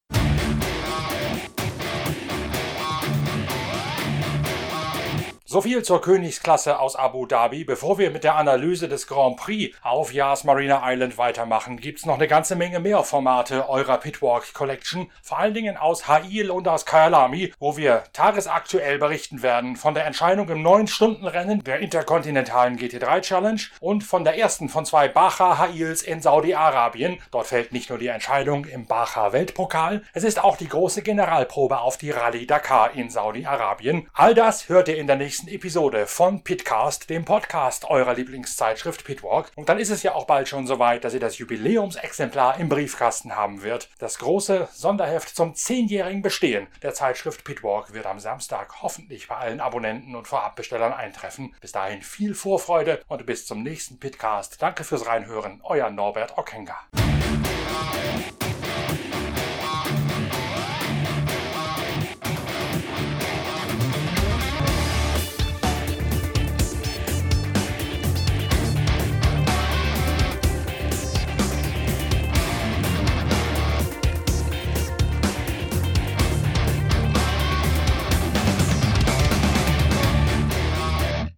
So 5.48 5.61
viel 5.61 5.85
zur 5.85 6.00
Königsklasse 6.00 6.80
aus 6.80 6.96
Abu 6.96 7.24
Dhabi. 7.24 7.62
Bevor 7.62 7.98
wir 7.98 8.11
mit 8.11 8.24
der 8.24 8.35
Analyse 8.35 8.88
des 8.88 9.06
Grand 9.06 9.37
Prix 9.37 9.76
auf 9.80 10.12
Yas 10.12 10.42
Marina 10.42 10.82
Island 10.82 11.18
weitermachen, 11.18 11.76
gibt's 11.76 12.04
noch 12.04 12.16
eine 12.16 12.26
ganze 12.26 12.56
Menge 12.56 12.80
mehr 12.80 13.04
Formate 13.04 13.68
eurer 13.68 13.98
Pitwalk 13.98 14.54
Collection. 14.54 15.09
Vor 15.22 15.38
allen 15.38 15.54
Dingen 15.54 15.76
aus 15.76 16.09
Ha'il 16.09 16.50
und 16.50 16.66
aus 16.66 16.85
Kyalami, 16.85 17.52
wo 17.61 17.76
wir 17.76 18.02
tagesaktuell 18.12 18.98
berichten 18.98 19.40
werden 19.40 19.76
von 19.76 19.94
der 19.94 20.04
Entscheidung 20.06 20.48
im 20.48 20.66
9-Stunden-Rennen 20.66 21.62
der 21.62 21.78
interkontinentalen 21.78 22.76
GT3 22.76 23.20
Challenge 23.20 23.61
und 23.78 24.02
von 24.02 24.24
der 24.24 24.37
ersten 24.37 24.68
von 24.68 24.85
zwei 24.85 25.06
Bacha 25.06 25.61
Ha'ils 25.61 26.02
in 26.02 26.20
Saudi-Arabien. 26.20 27.18
Dort 27.30 27.46
fällt 27.46 27.70
nicht 27.70 27.88
nur 27.88 28.00
die 28.00 28.09
Entscheidung 28.09 28.64
im 28.64 28.87
Bacha 28.87 29.32
Weltpokal, 29.32 30.02
es 30.12 30.24
ist 30.24 30.42
auch 30.42 30.56
die 30.56 30.68
große 30.68 31.02
Generalprobe 31.02 31.78
auf 31.78 31.98
die 31.98 32.11
Rallye 32.11 32.46
Dakar 32.46 32.94
in 32.96 33.11
Saudi-Arabien. 33.11 34.09
All 34.12 34.35
das 34.35 34.68
hört 34.68 34.88
ihr 34.88 34.96
in 34.96 35.06
der 35.06 35.14
nächsten 35.14 35.36
nächsten 35.37 35.49
Episode 35.55 36.07
von 36.07 36.42
Pitcast, 36.42 37.11
dem 37.11 37.27
Podcast 37.27 37.85
eurer 37.90 38.14
Lieblingszeitschrift 38.14 39.05
Pitwalk. 39.05 39.51
Und 39.55 39.68
dann 39.68 39.79
ist 39.79 39.90
es 39.90 40.03
ja 40.03 40.14
auch 40.14 40.25
bald 40.25 40.49
schon 40.49 40.66
soweit, 40.66 41.05
dass 41.05 41.12
ihr 41.12 41.20
das 41.20 41.37
Jubiläumsexemplar 41.37 42.59
im 42.59 42.70
Briefkasten 42.70 43.37
haben 43.37 43.62
wird. 43.62 43.90
Das 43.99 44.18
große 44.18 44.66
Sonderheft 44.72 45.37
zum 45.37 45.55
zehnjährigen 45.55 46.22
Bestehen 46.22 46.68
der 46.81 46.94
Zeitschrift 46.94 47.44
Pitwalk 47.44 47.92
wird 47.92 48.07
am 48.07 48.18
Samstag 48.18 48.81
hoffentlich 48.81 49.29
bei 49.29 49.37
allen 49.37 49.61
Abonnenten 49.61 50.16
und 50.16 50.27
Vorabbestellern 50.27 50.94
eintreffen. 50.94 51.55
Bis 51.61 51.72
dahin 51.72 52.01
viel 52.01 52.35
Vorfreude 52.35 53.03
und 53.07 53.27
bis 53.27 53.44
zum 53.44 53.62
nächsten 53.62 53.99
Pitcast. 54.01 54.62
Danke 54.62 54.85
fürs 54.85 55.07
Reinhören, 55.07 55.61
euer 55.64 55.90
Norbert 55.90 56.38
Ockenger. 56.38 56.79